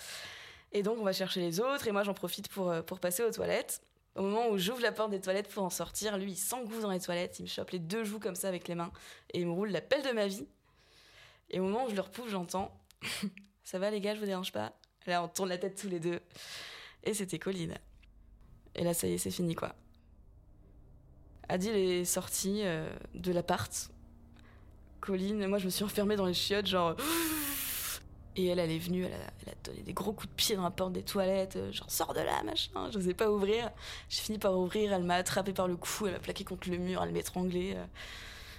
Et 0.75 0.83
donc 0.83 0.99
on 0.99 1.05
va 1.05 1.13
chercher 1.13 1.41
les 1.41 1.61
autres 1.61 1.87
et 1.87 1.93
moi 1.93 2.03
j'en 2.03 2.15
profite 2.15 2.49
pour, 2.49 2.71
euh, 2.71 2.83
pour 2.83 2.99
passer 2.99 3.23
aux 3.23 3.31
toilettes. 3.31 3.81
Au 4.17 4.23
moment 4.23 4.49
où 4.49 4.59
j'ouvre 4.59 4.83
la 4.83 4.93
porte 4.93 5.11
des 5.11 5.21
toilettes 5.21 5.49
pour 5.49 5.63
en 5.63 5.71
sortir, 5.71 6.19
lui 6.19 6.33
il 6.33 6.37
s'engouffre 6.37 6.83
dans 6.83 6.91
les 6.91 7.01
toilettes, 7.01 7.39
il 7.39 7.45
me 7.45 7.49
chope 7.49 7.71
les 7.71 7.79
deux 7.79 8.05
joues 8.05 8.19
comme 8.19 8.35
ça 8.35 8.49
avec 8.49 8.69
les 8.69 8.75
mains 8.75 8.93
et 9.33 9.41
il 9.41 9.47
me 9.47 9.53
roule 9.53 9.71
la 9.71 9.81
pelle 9.81 10.03
de 10.03 10.11
ma 10.11 10.27
vie. 10.27 10.47
Et 11.51 11.61
au 11.61 11.65
moment 11.65 11.87
où 11.87 11.91
je 11.91 11.95
le 11.95 12.01
repousse, 12.01 12.31
j'entends 12.31 12.77
Ça 13.65 13.79
va 13.79 13.91
les 13.91 14.01
gars, 14.01 14.15
je 14.15 14.21
vous 14.21 14.27
dérange 14.27 14.53
pas? 14.53 14.73
Là 15.07 15.23
on 15.23 15.29
tourne 15.29 15.49
la 15.49 15.59
tête 15.59 15.81
tous 15.81 15.89
les 15.89 16.01
deux. 16.01 16.21
Et 17.05 17.15
c'était 17.15 17.39
Colline. 17.39 17.79
Et 18.75 18.83
là 18.83 18.95
ça 18.95 19.07
y 19.07 19.13
est, 19.13 19.19
c'est 19.19 19.31
fini 19.31 19.55
quoi. 19.55 19.77
Adil 21.49 21.71
est 21.71 22.05
sorti 22.05 22.63
euh, 22.65 22.89
de 23.15 23.31
l'appart. 23.31 23.91
Colline, 25.01 25.47
moi 25.47 25.59
je 25.59 25.67
me 25.67 25.71
suis 25.71 25.85
enfermée 25.85 26.17
dans 26.17 26.27
les 26.27 26.35
chiottes, 26.35 26.67
genre. 26.67 26.97
Et 28.37 28.47
elle, 28.47 28.59
elle 28.59 28.71
est 28.71 28.79
venue, 28.79 29.05
elle 29.05 29.13
a, 29.13 29.55
donné 29.63 29.83
des 29.83 29.93
gros 29.93 30.13
coups 30.13 30.29
de 30.29 30.35
pied 30.35 30.57
dans 30.57 30.65
la 30.65 30.71
porte 30.71 30.93
des 30.93 31.05
toilettes, 31.05 31.57
euh, 31.57 31.73
genre 31.73 31.91
sors 31.91 32.15
de 32.15 32.21
là, 32.21 32.43
machin. 32.43 32.91
Je 32.91 32.99
n'osais 32.99 33.15
pas 33.15 33.31
ouvrir. 33.31 33.71
J'ai 34.09 34.23
fini 34.23 34.39
par 34.39 34.59
ouvrir, 34.59 34.93
elle 34.93 35.05
m'a 35.05 35.15
attrapé 35.15 35.53
par 35.53 35.69
le 35.69 35.77
cou, 35.77 36.07
elle 36.07 36.15
m'a 36.15 36.19
plaqué 36.19 36.45
contre 36.45 36.69
le 36.69 36.79
mur, 36.79 37.03
elle 37.03 37.13
m'a 37.13 37.21
étranglé. 37.21 37.75
Euh. 37.77 37.85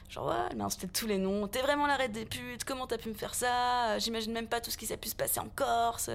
Genre, 0.10 0.28
ouais, 0.28 0.36
elle 0.52 0.58
m'a 0.58 0.66
insulté 0.66 0.88
tous 0.88 1.08
les 1.08 1.18
noms. 1.18 1.48
T'es 1.48 1.62
vraiment 1.62 1.88
l'arrêt 1.88 2.10
des 2.10 2.26
putes, 2.26 2.64
comment 2.64 2.88
t'as 2.88 2.98
pu 2.98 3.10
me 3.10 3.16
faire 3.16 3.36
ça? 3.36 4.00
J'imagine 4.00 4.32
même 4.32 4.48
pas 4.48 4.62
tout 4.62 4.72
ce 4.72 4.78
qui 4.78 4.86
s'est 4.86 4.98
pu 4.98 5.10
se 5.10 5.16
passer 5.16 5.40
en 5.40 5.50
Corse. 5.50 6.10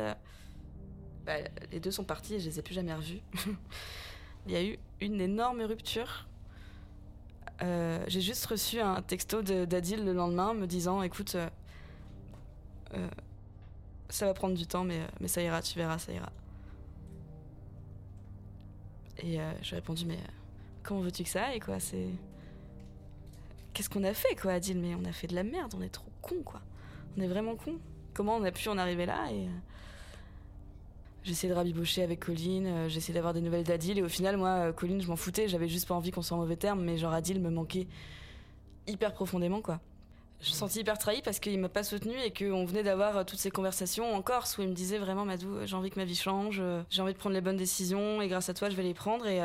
Bah, 1.27 1.35
les 1.71 1.81
deux 1.81 1.91
sont 1.91 2.05
partis 2.05 2.37
et 2.37 2.41
je 2.41 2.49
les 2.49 2.59
ai 2.59 2.63
plus 2.63 2.75
jamais 2.75 2.95
revus. 2.95 3.21
Il 4.47 4.53
y 4.53 4.57
a 4.57 4.63
eu 4.63 4.79
une 5.01 5.21
énorme 5.21 5.61
rupture 5.63 6.27
euh, 7.63 8.03
j'ai 8.07 8.21
juste 8.21 8.47
reçu 8.47 8.81
un 8.81 9.03
texto 9.03 9.43
d'Adil 9.43 10.05
le 10.05 10.13
lendemain 10.13 10.55
me 10.55 10.67
disant 10.67 11.03
écoute, 11.03 11.35
euh, 11.35 11.49
euh, 12.95 13.09
ça 14.11 14.27
va 14.27 14.35
prendre 14.35 14.55
du 14.55 14.67
temps, 14.67 14.85
mais, 14.85 15.01
mais 15.21 15.29
ça 15.29 15.43
ira, 15.43 15.63
tu 15.63 15.79
verras, 15.79 15.99
ça 15.99 16.13
ira. 16.13 16.31
Et 19.19 19.39
je 19.63 19.69
lui 19.69 19.73
ai 19.73 19.75
répondu 19.75 20.07
mais 20.07 20.19
comment 20.83 21.01
veux-tu 21.01 21.25
que 21.25 21.29
ça 21.29 21.45
aille 21.45 21.61
quoi? 21.61 21.79
C'est 21.79 22.09
qu'est-ce 23.75 23.91
qu'on 23.91 24.05
a 24.05 24.15
fait 24.15 24.35
quoi, 24.35 24.53
Adil? 24.53 24.79
Mais 24.79 24.95
on 24.95 25.05
a 25.05 25.13
fait 25.13 25.27
de 25.27 25.35
la 25.35 25.43
merde, 25.43 25.75
on 25.77 25.83
est 25.83 25.91
trop 25.91 26.11
con 26.23 26.43
quoi. 26.43 26.61
On 27.17 27.21
est 27.21 27.29
vraiment 27.29 27.55
con. 27.55 27.79
Comment 28.15 28.37
on 28.37 28.45
a 28.45 28.51
pu 28.51 28.69
en 28.69 28.79
arriver 28.79 29.05
là? 29.07 29.31
Et 29.31 29.47
J'essayais 31.23 31.53
de 31.53 31.57
rabibocher 31.57 32.03
avec 32.03 32.21
Colline, 32.21 32.67
euh, 32.67 32.89
j'essayais 32.89 33.15
d'avoir 33.15 33.35
des 33.35 33.43
nouvelles 33.43 33.65
d'Adil 33.65 33.99
et 33.99 34.03
au 34.03 34.09
final, 34.09 34.39
moi, 34.39 34.49
euh, 34.49 34.73
Colline, 34.73 35.03
je 35.03 35.09
m'en 35.09 35.17
foutais, 35.17 35.49
j'avais 35.49 35.69
juste 35.69 35.87
pas 35.87 35.95
envie 35.95 36.11
qu'on 36.11 36.23
soit 36.23 36.35
en 36.35 36.41
mauvais 36.41 36.57
terme, 36.57 36.83
mais 36.83 36.97
genre 36.97 37.13
Adil 37.13 37.41
me 37.43 37.51
manquait 37.51 37.87
hyper 38.87 39.13
profondément, 39.13 39.61
quoi. 39.61 39.81
Je 40.41 40.51
me 40.51 40.55
sentis 40.55 40.81
hyper 40.81 40.97
trahi 40.97 41.21
parce 41.23 41.39
qu'il 41.39 41.59
m'a 41.59 41.69
pas 41.69 41.83
soutenu 41.83 42.19
et 42.19 42.33
qu'on 42.33 42.65
venait 42.65 42.83
d'avoir 42.83 43.19
euh, 43.19 43.25
toutes 43.25 43.39
ces 43.39 43.51
conversations 43.51 44.15
en 44.15 44.23
Corse 44.23 44.57
où 44.57 44.63
il 44.63 44.69
me 44.69 44.75
disait 44.75 44.99
vraiment, 44.99 45.25
Madou, 45.25 45.67
j'ai 45.67 45.77
envie 45.77 45.91
que 45.91 45.99
ma 45.99 46.05
vie 46.05 46.17
change, 46.17 46.63
j'ai 46.89 47.03
envie 47.03 47.13
de 47.13 47.19
prendre 47.19 47.35
les 47.35 47.43
bonnes 47.43 47.59
décisions 47.59 48.23
et 48.23 48.29
grâce 48.29 48.49
à 48.49 48.55
toi, 48.55 48.71
je 48.71 48.77
vais 48.77 48.83
les 48.83 48.95
prendre. 48.95 49.27
Et, 49.27 49.41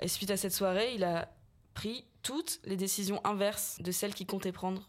et 0.00 0.08
suite 0.08 0.30
à 0.30 0.38
cette 0.38 0.54
soirée, 0.54 0.94
il 0.94 1.04
a 1.04 1.28
pris 1.74 2.06
toutes 2.22 2.60
les 2.64 2.76
décisions 2.76 3.20
inverses 3.24 3.76
de 3.80 3.92
celles 3.92 4.14
qu'il 4.14 4.26
comptait 4.26 4.52
prendre. 4.52 4.88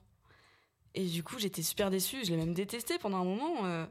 Et 0.95 1.05
du 1.05 1.23
coup, 1.23 1.39
j'étais 1.39 1.61
super 1.61 1.89
déçue, 1.89 2.23
je 2.23 2.31
l'ai 2.31 2.37
même 2.37 2.53
détesté 2.53 2.97
pendant 2.97 3.17
un 3.17 3.25
moment 3.25 3.87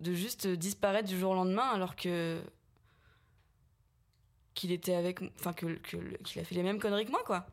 de 0.00 0.12
juste 0.12 0.46
disparaître 0.46 1.08
du 1.08 1.18
jour 1.18 1.32
au 1.32 1.34
lendemain 1.34 1.70
alors 1.72 1.96
que 1.96 2.40
qu'il 4.54 4.72
était 4.72 4.94
avec 4.94 5.20
enfin 5.38 5.52
que 5.52 5.74
qu'il 5.74 6.40
a 6.40 6.44
fait 6.44 6.54
les 6.54 6.62
mêmes 6.62 6.78
conneries 6.78 7.06
que 7.06 7.10
moi 7.10 7.22
quoi 7.24 7.46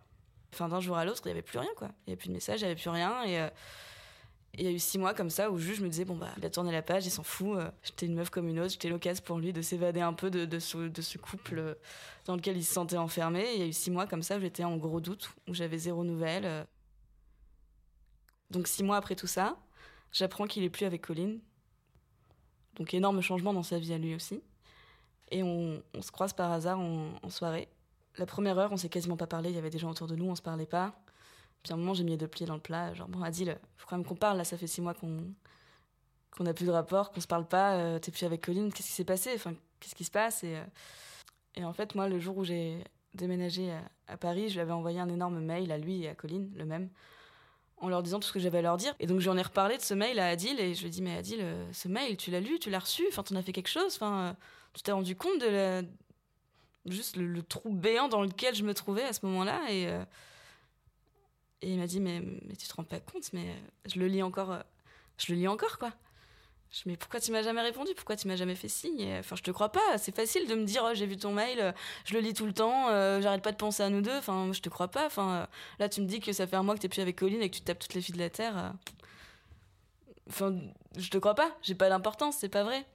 enfin 0.53 0.67
d'un 0.67 0.79
jour 0.79 0.97
à 0.97 1.05
l'autre 1.05 1.21
il 1.25 1.29
y 1.29 1.31
avait 1.31 1.41
plus 1.41 1.59
rien 1.59 1.69
quoi 1.75 1.89
il 2.05 2.09
y 2.09 2.13
avait 2.13 2.17
plus 2.17 2.29
de 2.29 2.33
message 2.33 2.61
il 2.61 2.63
y 2.63 2.65
avait 2.65 2.79
plus 2.79 2.89
rien 2.89 3.23
et 3.23 3.39
euh, 3.39 3.49
il 4.55 4.65
y 4.65 4.67
a 4.67 4.71
eu 4.71 4.79
six 4.79 4.97
mois 4.97 5.13
comme 5.13 5.29
ça 5.29 5.49
où 5.49 5.57
juste 5.57 5.79
je 5.79 5.83
me 5.83 5.89
disais 5.89 6.05
bon 6.05 6.15
bah 6.15 6.29
il 6.37 6.45
a 6.45 6.49
tourné 6.49 6.71
la 6.71 6.81
page 6.81 7.05
il 7.05 7.11
s'en 7.11 7.23
fout 7.23 7.57
euh, 7.57 7.69
j'étais 7.83 8.05
une 8.05 8.15
meuf 8.15 8.29
comme 8.29 8.47
une 8.47 8.59
autre 8.59 8.71
j'étais 8.71 8.89
l'occasion 8.89 9.23
pour 9.25 9.39
lui 9.39 9.53
de 9.53 9.61
s'évader 9.61 10.01
un 10.01 10.13
peu 10.13 10.29
de, 10.29 10.59
ce, 10.59 11.17
couple 11.17 11.77
dans 12.25 12.35
lequel 12.35 12.57
il 12.57 12.63
se 12.63 12.73
sentait 12.73 12.97
enfermé 12.97 13.45
il 13.53 13.59
y 13.59 13.63
a 13.63 13.67
eu 13.67 13.73
six 13.73 13.91
mois 13.91 14.07
comme 14.07 14.23
ça 14.23 14.37
où 14.37 14.41
j'étais 14.41 14.63
en 14.63 14.77
gros 14.77 14.99
doute 14.99 15.31
où 15.47 15.53
j'avais 15.53 15.77
zéro 15.77 16.03
nouvelle 16.03 16.45
euh. 16.45 16.63
donc 18.49 18.67
six 18.67 18.83
mois 18.83 18.97
après 18.97 19.15
tout 19.15 19.27
ça 19.27 19.57
j'apprends 20.11 20.47
qu'il 20.47 20.63
est 20.63 20.69
plus 20.69 20.85
avec 20.85 21.01
Colline 21.01 21.39
donc 22.75 22.93
énorme 22.93 23.21
changement 23.21 23.53
dans 23.53 23.63
sa 23.63 23.79
vie 23.79 23.93
à 23.93 23.97
lui 23.97 24.15
aussi. 24.15 24.41
Et 25.29 25.43
on, 25.43 25.81
se 26.01 26.11
croise 26.11 26.33
par 26.33 26.51
hasard 26.51 26.79
en, 26.79 27.29
soirée. 27.29 27.69
La 28.17 28.25
première 28.25 28.57
heure, 28.57 28.71
on 28.71 28.77
s'est 28.77 28.89
quasiment 28.89 29.17
pas 29.17 29.27
parlé, 29.27 29.49
il 29.49 29.55
y 29.55 29.59
avait 29.59 29.69
des 29.69 29.79
gens 29.79 29.89
autour 29.89 30.07
de 30.07 30.15
nous, 30.15 30.25
on 30.25 30.35
se 30.35 30.41
parlait 30.41 30.65
pas. 30.65 30.93
Puis 31.63 31.71
à 31.71 31.75
un 31.75 31.77
moment, 31.77 31.93
j'ai 31.93 32.03
mis 32.03 32.11
les 32.11 32.17
deux 32.17 32.27
pieds 32.27 32.45
dans 32.45 32.55
le 32.55 32.61
plat, 32.61 32.93
genre 32.93 33.07
bon, 33.07 33.21
Adil, 33.21 33.57
faut 33.77 33.87
quand 33.87 33.97
même 33.97 34.05
qu'on 34.05 34.15
parle, 34.15 34.37
là, 34.37 34.43
ça 34.43 34.57
fait 34.57 34.67
six 34.67 34.81
mois 34.81 34.93
qu'on 34.93 35.33
qu'on 36.31 36.45
a 36.45 36.53
plus 36.53 36.65
de 36.65 36.71
rapport, 36.71 37.11
qu'on 37.11 37.19
se 37.19 37.27
parle 37.27 37.45
pas, 37.45 37.75
euh, 37.75 37.99
t'es 37.99 38.09
plus 38.09 38.23
avec 38.23 38.41
Colline, 38.41 38.71
qu'est-ce 38.71 38.87
qui 38.87 38.93
s'est 38.93 39.03
passé? 39.03 39.31
Enfin, 39.35 39.53
qu'est-ce 39.81 39.95
qui 39.95 40.05
se 40.05 40.11
passe? 40.11 40.45
Et, 40.45 40.55
euh, 40.55 40.63
et 41.55 41.65
en 41.65 41.73
fait, 41.73 41.93
moi, 41.93 42.07
le 42.07 42.19
jour 42.19 42.37
où 42.37 42.45
j'ai 42.45 42.81
déménagé 43.13 43.71
à, 44.07 44.17
Paris, 44.17 44.49
je 44.49 44.53
lui 44.53 44.61
avais 44.61 44.71
envoyé 44.71 44.99
un 44.99 45.09
énorme 45.09 45.39
mail 45.39 45.71
à 45.71 45.77
lui 45.77 46.03
et 46.03 46.09
à 46.09 46.15
Colline, 46.15 46.51
le 46.55 46.65
même, 46.65 46.89
en 47.77 47.89
leur 47.89 48.03
disant 48.03 48.19
tout 48.19 48.27
ce 48.27 48.33
que 48.33 48.39
j'avais 48.39 48.59
à 48.59 48.61
leur 48.61 48.77
dire. 48.77 48.95
Et 48.99 49.07
donc 49.07 49.19
j'en 49.19 49.37
ai 49.37 49.41
reparlé 49.41 49.77
de 49.77 49.81
ce 49.81 49.93
mail 49.93 50.19
à 50.19 50.27
Adil 50.27 50.59
et 50.59 50.73
je 50.73 50.81
lui 50.81 50.87
ai 50.87 50.89
dit 50.89 51.01
mais 51.01 51.17
Adil, 51.17 51.39
euh, 51.41 51.65
ce 51.73 51.87
mail, 51.87 52.15
tu 52.15 52.31
l'as 52.31 52.39
lu, 52.39 52.59
tu 52.59 52.69
l'as 52.69 52.79
reçu, 52.79 53.03
enfin 53.09 53.23
t'en 53.23 53.35
as 53.35 53.41
fait 53.41 53.51
quelque 53.51 53.69
chose, 53.69 53.95
enfin 53.95 54.35
tu 54.73 54.81
t'es 54.83 54.91
rendu 54.91 55.15
compte 55.15 55.41
de 55.41 55.47
la... 55.47 55.81
juste 56.85 57.15
le, 57.15 57.41
trou 57.43 57.71
béant 57.71 58.07
dans 58.07 58.21
lequel 58.21 58.55
je 58.55 58.63
me 58.63 58.73
trouvais 58.73 59.03
à 59.03 59.13
ce 59.13 59.25
moment-là 59.25 59.59
et 59.69 59.87
euh, 59.87 60.03
et 61.61 61.71
il 61.71 61.79
m'a 61.79 61.87
dit 61.87 61.99
mais 61.99 62.21
mais 62.21 62.55
tu 62.55 62.67
te 62.67 62.73
rends 62.73 62.83
pas 62.83 62.99
compte 62.99 63.31
mais 63.33 63.55
je 63.85 63.99
le 63.99 64.07
lis 64.07 64.23
encore 64.23 64.57
je 65.17 65.33
le 65.33 65.39
lis 65.39 65.47
encore 65.47 65.77
quoi. 65.77 65.91
Mais 66.85 66.95
pourquoi 66.95 67.19
tu 67.19 67.31
m'as 67.31 67.41
jamais 67.41 67.61
répondu? 67.61 67.91
Pourquoi 67.95 68.15
tu 68.15 68.27
m'as 68.27 68.37
jamais 68.37 68.55
fait 68.55 68.69
signe? 68.69 69.17
Enfin, 69.19 69.35
je 69.35 69.43
te 69.43 69.51
crois 69.51 69.71
pas. 69.71 69.97
C'est 69.97 70.15
facile 70.15 70.47
de 70.47 70.55
me 70.55 70.63
dire, 70.63 70.83
oh, 70.85 70.93
j'ai 70.93 71.05
vu 71.05 71.17
ton 71.17 71.33
mail, 71.33 71.59
euh, 71.59 71.71
je 72.05 72.13
le 72.13 72.21
lis 72.21 72.33
tout 72.33 72.45
le 72.45 72.53
temps, 72.53 72.89
euh, 72.89 73.21
j'arrête 73.21 73.41
pas 73.41 73.51
de 73.51 73.57
penser 73.57 73.83
à 73.83 73.89
nous 73.89 74.01
deux. 74.01 74.17
Enfin, 74.17 74.51
je 74.53 74.61
te 74.61 74.69
crois 74.69 74.87
pas. 74.87 75.05
Enfin, 75.05 75.31
euh, 75.33 75.45
là, 75.79 75.89
tu 75.89 76.01
me 76.01 76.05
dis 76.05 76.21
que 76.21 76.31
ça 76.31 76.47
fait 76.47 76.55
un 76.55 76.63
mois 76.63 76.75
que 76.75 76.79
t'es 76.79 76.89
plus 76.89 77.01
avec 77.01 77.17
Colline 77.17 77.41
et 77.41 77.49
que 77.49 77.55
tu 77.55 77.61
tapes 77.61 77.79
toutes 77.79 77.93
les 77.93 78.01
filles 78.01 78.15
de 78.15 78.19
la 78.19 78.29
terre. 78.29 78.73
Enfin, 80.29 80.57
je 80.97 81.09
te 81.09 81.17
crois 81.17 81.35
pas. 81.35 81.51
J'ai 81.61 81.75
pas 81.75 81.89
d'importance, 81.89 82.37
c'est 82.39 82.49
pas 82.49 82.63
vrai. 82.63 82.85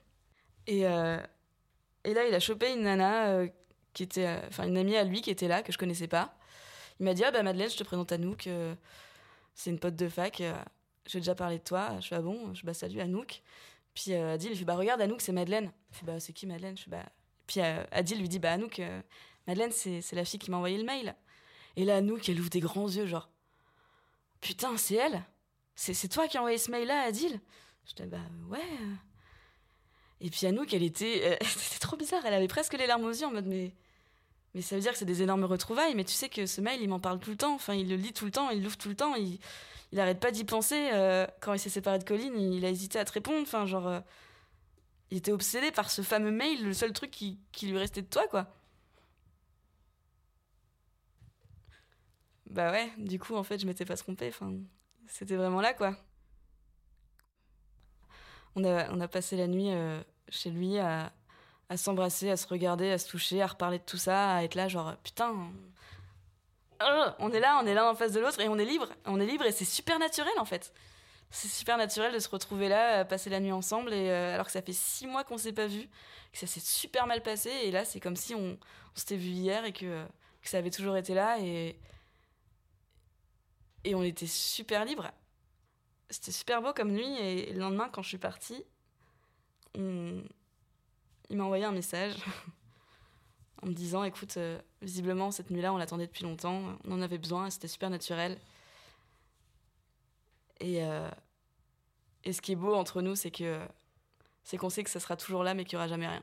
Et, 0.67 0.81
et 0.81 2.15
là, 2.15 2.27
il 2.27 2.35
a 2.35 2.41
chopé 2.41 2.73
une 2.73 2.83
nana 2.83 3.45
qui 3.97 4.03
était, 4.03 4.29
enfin, 4.49 4.69
une 4.69 4.77
amie 4.77 4.97
à 4.97 5.05
lui 5.05 5.23
qui 5.23 5.31
était 5.31 5.49
là 5.49 5.63
que 5.63 5.73
je 5.73 5.79
connaissais 5.79 6.07
pas. 6.07 6.37
Il 7.01 7.05
m'a 7.05 7.15
dit, 7.15 7.25
ah 7.25 7.31
bah 7.31 7.43
Madeleine, 7.43 7.71
je 7.71 7.77
te 7.77 7.85
présente 7.85 8.13
Anouk. 8.13 8.49
c'est 9.55 9.71
une 9.71 9.79
pote 9.79 9.97
de 9.97 10.09
fac 10.09 10.43
j'ai 11.07 11.21
déjà 11.21 11.35
parlé 11.35 11.59
de 11.59 11.65
toi. 11.65 11.99
Je 12.01 12.09
fais, 12.09 12.17
ah 12.17 12.23
bon, 12.23 12.53
je 12.55 12.65
bah, 12.65 12.75
salut 12.75 13.01
Anouk. 13.01 13.43
Puis 13.95 14.13
euh, 14.13 14.35
Adil, 14.35 14.53
il 14.53 14.59
fait, 14.59 14.65
bah 14.65 14.77
regarde, 14.77 15.01
Anouk, 15.01 15.21
c'est 15.21 15.33
Madeleine. 15.33 15.73
Je 15.93 15.99
fais, 15.99 16.07
bah 16.07 16.21
c'est 16.21 16.33
qui 16.33 16.47
Madeleine? 16.47 16.77
Je 16.77 16.85
fais, 16.85 16.91
bah... 16.91 17.07
Puis 17.47 17.61
euh, 17.61 17.85
Adil 17.93 18.19
lui 18.19 18.29
dit, 18.29 18.39
bah 18.39 18.53
Anouk, 18.53 18.81
euh, 18.81 19.01
Madeleine, 19.47 19.73
c'est, 19.73 20.13
la 20.13 20.25
fille 20.25 20.39
qui 20.39 20.51
m'a 20.51 20.57
envoyé 20.57 20.77
le 20.77 20.85
mail. 20.85 21.15
Et 21.77 21.85
là, 21.85 21.97
Anouk, 21.97 22.29
elle 22.29 22.41
ouvre 22.41 22.51
des 22.51 22.61
grands 22.61 22.89
yeux, 22.89 23.07
genre, 23.07 23.31
putain, 24.41 24.77
c'est 24.77 24.97
elle? 24.97 25.23
C'est, 25.75 25.95
c'est 25.95 26.09
toi 26.09 26.27
qui 26.27 26.37
as 26.37 26.41
envoyé 26.41 26.59
ce 26.59 26.71
mail-là, 26.71 27.03
Adil? 27.03 27.41
Je 27.87 27.95
dis, 27.95 28.09
bah 28.09 28.19
ouais. 28.49 28.59
Et 30.21 30.31
puis 30.31 30.47
Anouk, 30.47 30.73
elle 30.75 30.83
était. 30.83 31.39
c'était 31.43 31.79
trop 31.79 31.97
bizarre, 31.97 32.25
elle 32.25 32.35
avait 32.35 32.49
presque 32.49 32.73
les 32.75 32.87
larmes 32.87 33.05
aux 33.05 33.11
yeux 33.11 33.27
en 33.27 33.33
mode, 33.33 33.47
mais. 33.47 33.75
Mais 34.57 34.63
ça 34.63 34.75
veut 34.75 34.81
dire 34.81 34.93
que 34.93 34.99
c'est 34.99 35.05
des 35.05 35.21
énormes 35.21 35.45
retrouvailles, 35.45 35.95
mais 35.95 36.05
tu 36.05 36.15
sais 36.15 36.31
que 36.31 36.47
ce 36.47 36.63
mail, 36.63 36.81
il 36.81 36.89
m'en 36.89 36.99
parle 36.99 37.19
tout 37.19 37.29
le 37.29 37.37
temps. 37.37 37.55
Enfin, 37.55 37.75
il 37.75 37.91
le 37.91 37.97
lit 37.97 38.15
tout 38.15 38.25
le 38.25 38.31
temps, 38.31 38.49
il 38.49 38.63
l'ouvre 38.63 38.79
tout 38.79 38.89
le 38.89 38.97
temps. 38.97 39.15
Il, 39.15 39.39
il 39.93 40.01
arrête 40.01 40.19
pas 40.19 40.31
d'y 40.31 40.45
penser. 40.45 40.89
Euh, 40.95 41.27
quand 41.41 41.53
il 41.53 41.59
s'est 41.59 41.69
séparé 41.69 41.99
de 41.99 42.05
Colline, 42.05 42.41
il, 42.41 42.65
a 42.65 42.71
hésité 42.71 42.99
à 42.99 43.05
te 43.05 43.13
répondre. 43.13 43.43
Enfin, 43.43 43.67
genre. 43.67 43.87
Euh, 43.87 44.01
il 45.11 45.19
était 45.19 45.31
obsédé 45.31 45.73
par 45.73 45.91
ce 45.91 46.01
fameux 46.01 46.31
mail, 46.31 46.65
le 46.65 46.73
seul 46.73 46.95
truc 46.95 47.11
qui, 47.11 47.39
qui 47.53 47.67
lui 47.67 47.77
restait 47.77 48.01
de 48.01 48.07
toi, 48.07 48.27
quoi. 48.29 48.47
Bah 52.47 52.73
ouais, 52.73 52.91
du 52.97 53.19
coup, 53.19 53.35
en 53.37 53.43
fait, 53.43 53.59
je 53.59 53.67
m'étais 53.67 53.85
pas 53.85 53.99
trompée. 53.99 54.29
Enfin, 54.29 54.55
c'était 55.07 55.37
vraiment 55.37 55.61
là, 55.61 55.75
quoi. 55.75 55.95
On 58.55 58.65
a, 58.65 58.91
on 58.91 59.01
a 59.03 59.09
passé 59.09 59.37
la 59.37 59.49
nuit 59.49 59.71
euh, 59.71 60.03
chez 60.31 60.49
lui 60.51 60.79
à, 60.79 61.13
à 61.69 61.77
s'embrasser, 61.77 62.31
à 62.31 62.37
se 62.37 62.47
regarder, 62.47 62.91
à 62.91 62.99
se 62.99 63.09
toucher, 63.09 63.43
à 63.43 63.47
reparler 63.47 63.79
de 63.79 63.85
tout 63.85 63.97
ça, 63.97 64.37
à 64.37 64.43
être 64.45 64.55
là, 64.55 64.69
genre, 64.69 64.97
putain, 65.03 65.35
euh, 66.83 67.11
on 67.19 67.33
est 67.33 67.41
là, 67.41 67.59
on 67.63 67.67
est 67.67 67.75
l'un 67.75 67.91
en 67.91 67.95
face 67.95 68.13
de 68.13 68.21
l'autre 68.21 68.41
et 68.41 68.49
on 68.49 68.59
est 68.59 68.65
libre. 68.65 68.89
On 69.05 69.21
est 69.21 69.27
libre 69.27 69.45
et 69.45 69.53
c'est 69.53 69.65
super 69.65 69.99
naturel, 69.99 70.33
en 70.39 70.45
fait. 70.45 70.73
C'est 71.31 71.49
super 71.49 71.77
naturel 71.77 72.13
de 72.13 72.19
se 72.19 72.29
retrouver 72.29 72.69
là, 72.69 73.05
passer 73.05 73.31
la 73.31 73.41
nuit 73.41 73.53
ensemble, 73.53 73.93
et, 73.93 74.11
euh, 74.11 74.35
alors 74.35 74.47
que 74.47 74.53
ça 74.53 74.63
fait 74.63 74.73
six 74.73 75.07
mois 75.07 75.25
qu'on 75.25 75.39
s'est 75.39 75.53
pas 75.53 75.67
vu, 75.67 75.89
que 76.33 76.39
ça 76.39 76.47
s'est 76.47 76.61
super 76.61 77.07
mal 77.07 77.23
passé, 77.23 77.51
et 77.65 77.71
là, 77.71 77.85
c'est 77.85 77.99
comme 78.01 78.17
si 78.17 78.35
on, 78.35 78.53
on 78.53 78.59
s'était 78.95 79.17
vu 79.17 79.31
hier 79.31 79.65
et 79.65 79.73
que, 79.73 80.07
ça 80.43 80.59
avait 80.59 80.71
toujours 80.71 80.97
été 80.97 81.13
là, 81.13 81.41
et, 81.41 81.77
et 83.83 83.97
on 83.97 84.03
était 84.05 84.29
super 84.29 84.85
libre. 84.85 85.11
C'était 86.09 86.31
super 86.31 86.63
beau 86.63 86.73
comme 86.73 86.93
nuit 86.93 87.19
et 87.19 87.53
le 87.53 87.59
lendemain 87.59 87.89
quand 87.93 88.03
je 88.03 88.09
suis 88.11 88.19
partie, 88.19 88.63
il 91.31 91.37
m'a 91.37 91.45
envoyé 91.45 91.65
un 91.65 91.73
message 91.73 92.15
en 93.63 93.67
me 93.67 93.73
disant 93.73 94.05
écoute, 94.05 94.37
euh, 94.37 94.61
visiblement 94.83 95.31
cette 95.31 95.51
nuit-là 95.51 95.73
on 95.73 95.77
l'attendait 95.77 96.07
depuis 96.07 96.25
longtemps, 96.25 96.63
on 96.85 96.93
en 96.93 97.03
avait 97.03 97.19
besoin, 97.19 97.51
c'était 97.51 97.69
super 97.69 97.91
naturel. 97.91 98.39
Et, 100.61 100.83
euh, 100.85 101.11
et 102.25 102.33
ce 102.33 102.41
qui 102.41 102.53
est 102.53 102.57
beau 102.57 102.75
entre 102.75 103.03
nous, 103.03 103.15
c'est 103.15 103.31
que 103.31 103.61
c'est 104.43 104.57
qu'on 104.57 104.71
sait 104.71 104.85
que 104.85 104.91
ça 104.91 105.01
sera 105.01 105.17
toujours 105.17 105.43
là, 105.43 105.55
mais 105.55 105.65
qu'il 105.65 105.77
n'y 105.77 105.81
aura 105.81 105.89
jamais 105.89 106.07
rien. 106.07 106.23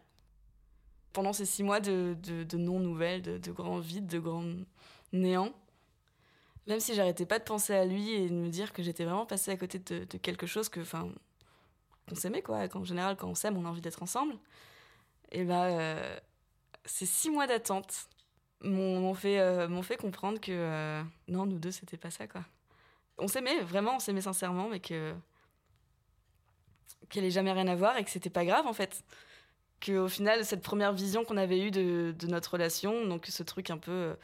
Pendant 1.12 1.34
ces 1.34 1.46
six 1.46 1.62
mois 1.62 1.80
de, 1.80 2.16
de, 2.24 2.44
de 2.44 2.58
non-nouvelles, 2.58 3.22
de, 3.22 3.38
de 3.38 3.52
grands 3.52 3.80
vides, 3.80 4.08
de 4.08 4.18
grands 4.18 4.46
néants, 5.12 5.54
même 6.68 6.80
si 6.80 6.94
j'arrêtais 6.94 7.26
pas 7.26 7.40
de 7.40 7.44
penser 7.44 7.74
à 7.74 7.86
lui 7.86 8.12
et 8.12 8.30
de 8.30 8.34
me 8.34 8.50
dire 8.50 8.72
que 8.74 8.82
j'étais 8.82 9.04
vraiment 9.04 9.26
passée 9.26 9.52
à 9.52 9.58
côté 9.58 9.80
de, 9.80 10.06
quelque 10.18 10.48
chose 10.48 10.70
que, 10.70 10.80
enfin, 10.80 11.10
qu'on 12.08 12.16
s'aimait 12.16 12.42
quoi. 12.42 12.66
En 12.74 12.84
général, 12.84 13.18
quand 13.18 13.28
on 13.28 13.36
s'aime, 13.36 13.58
on 13.58 13.66
a 13.66 13.70
envie 13.70 13.82
d'être 13.82 14.02
ensemble. 14.02 14.36
Et 15.34 15.44
bah, 15.44 15.66
euh, 15.66 16.18
ces 16.86 17.06
six 17.06 17.30
mois 17.30 17.48
d'attente 17.48 18.08
m'ont 18.62 19.14
fait, 19.14 19.40
euh, 19.40 19.82
fait 19.82 19.98
comprendre 19.98 20.40
que 20.40 20.52
euh, 20.52 21.04
non, 21.28 21.46
nous 21.46 21.60
deux, 21.60 21.72
c'était 21.72 21.98
pas 21.98 22.12
ça 22.12 22.28
quoi. 22.28 22.46
On 23.18 23.28
s'aimait 23.28 23.60
vraiment, 23.62 23.98
on 23.98 24.00
s'aimait 24.00 24.22
sincèrement, 24.22 24.70
mais 24.70 24.80
que 24.80 25.14
qu'elle 27.10 27.26
ait 27.26 27.32
jamais 27.32 27.52
rien 27.52 27.68
à 27.68 27.76
voir 27.76 27.98
et 27.98 28.04
que 28.04 28.10
c'était 28.10 28.30
pas 28.30 28.46
grave 28.46 28.66
en 28.66 28.74
fait. 28.74 29.04
Que 29.82 29.98
au 29.98 30.08
final, 30.08 30.46
cette 30.46 30.62
première 30.62 30.94
vision 30.94 31.26
qu'on 31.26 31.38
avait 31.38 31.60
eue 31.60 31.72
de, 31.72 32.16
de, 32.18 32.28
notre 32.28 32.54
relation, 32.54 33.06
donc 33.06 33.26
ce 33.28 33.44
truc 33.44 33.70
un 33.70 33.78
peu 33.78 34.16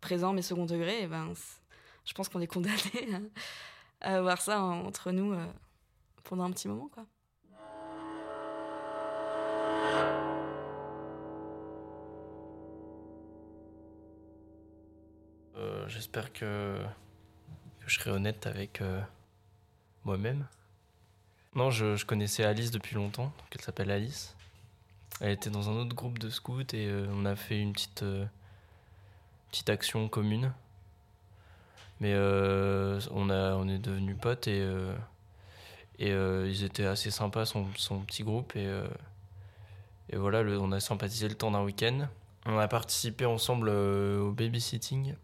présent 0.00 0.32
mais 0.34 0.42
second 0.42 0.66
degré, 0.66 1.00
et 1.00 1.04
eh 1.04 1.06
ben 1.06 1.32
je 2.06 2.12
pense 2.14 2.28
qu'on 2.28 2.40
est 2.40 2.46
condamné 2.46 2.76
à, 4.00 4.16
avoir 4.16 4.40
ça 4.40 4.60
entre 4.60 5.10
nous 5.10 5.32
euh, 5.32 5.46
pendant 6.24 6.44
un 6.44 6.52
petit 6.52 6.68
moment, 6.68 6.88
quoi. 6.88 7.04
J'espère 15.86 16.32
que, 16.32 16.78
je 17.86 17.98
serai 17.98 18.10
honnête 18.10 18.46
avec 18.46 18.80
euh, 18.80 19.00
moi-même. 20.04 20.46
Non, 21.54 21.70
je, 21.70 22.04
connaissais 22.04 22.44
Alice 22.44 22.70
depuis 22.70 22.94
longtemps, 22.94 23.26
donc 23.38 23.46
elle 23.52 23.60
s'appelle 23.62 23.90
Alice. 23.90 24.36
Elle 25.20 25.30
était 25.30 25.50
dans 25.50 25.70
un 25.70 25.74
autre 25.74 25.94
groupe 25.94 26.18
de 26.18 26.28
scouts 26.28 26.60
et 26.74 26.86
euh, 26.86 27.06
on 27.12 27.24
a 27.24 27.36
fait 27.36 27.60
une 27.60 27.72
petite, 27.72 28.04
petite 29.50 29.70
action 29.70 30.08
commune 30.08 30.52
mais 32.00 32.12
euh, 32.14 33.00
on, 33.10 33.30
a, 33.30 33.54
on 33.54 33.68
est 33.68 33.78
devenus 33.78 34.16
potes 34.20 34.48
et, 34.48 34.60
euh, 34.60 34.94
et 35.98 36.12
euh, 36.12 36.48
ils 36.48 36.64
étaient 36.64 36.84
assez 36.84 37.10
sympas, 37.10 37.46
son, 37.46 37.66
son 37.76 38.00
petit 38.00 38.22
groupe. 38.22 38.54
Et, 38.56 38.68
et 40.10 40.16
voilà, 40.16 40.40
on 40.60 40.72
a 40.72 40.80
sympathisé 40.80 41.28
le 41.28 41.34
temps 41.34 41.50
d'un 41.50 41.62
week-end. 41.62 42.08
On 42.44 42.58
a 42.58 42.68
participé 42.68 43.24
ensemble 43.24 43.68
au 43.70 44.30
babysitting 44.32 45.14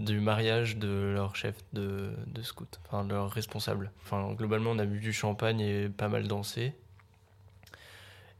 du 0.00 0.20
mariage 0.20 0.76
de 0.76 1.12
leur 1.14 1.36
chef 1.36 1.54
de, 1.72 2.10
de 2.26 2.42
scout, 2.42 2.80
enfin 2.86 3.06
leur 3.06 3.30
responsable. 3.30 3.92
Enfin, 4.02 4.32
globalement, 4.34 4.70
on 4.70 4.78
a 4.78 4.84
bu 4.84 4.98
du 4.98 5.12
champagne 5.12 5.60
et 5.60 5.88
pas 5.88 6.08
mal 6.08 6.26
dansé. 6.26 6.74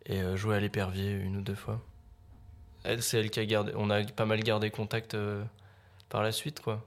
Et 0.07 0.37
joué 0.37 0.57
à 0.57 0.61
l'épervier 0.61 1.13
une 1.13 1.37
ou 1.37 1.43
deux 1.43 1.55
fois. 1.55 1.81
Elle, 2.83 3.03
c'est 3.03 3.21
elle 3.21 3.31
qui 3.31 3.39
a 3.39 3.45
gardé. 3.45 3.73
On 3.77 3.91
a 3.91 4.03
pas 4.03 4.25
mal 4.25 4.43
gardé 4.43 4.71
contact 4.71 5.17
par 6.09 6.23
la 6.23 6.33
suite, 6.33 6.61
quoi. 6.61 6.85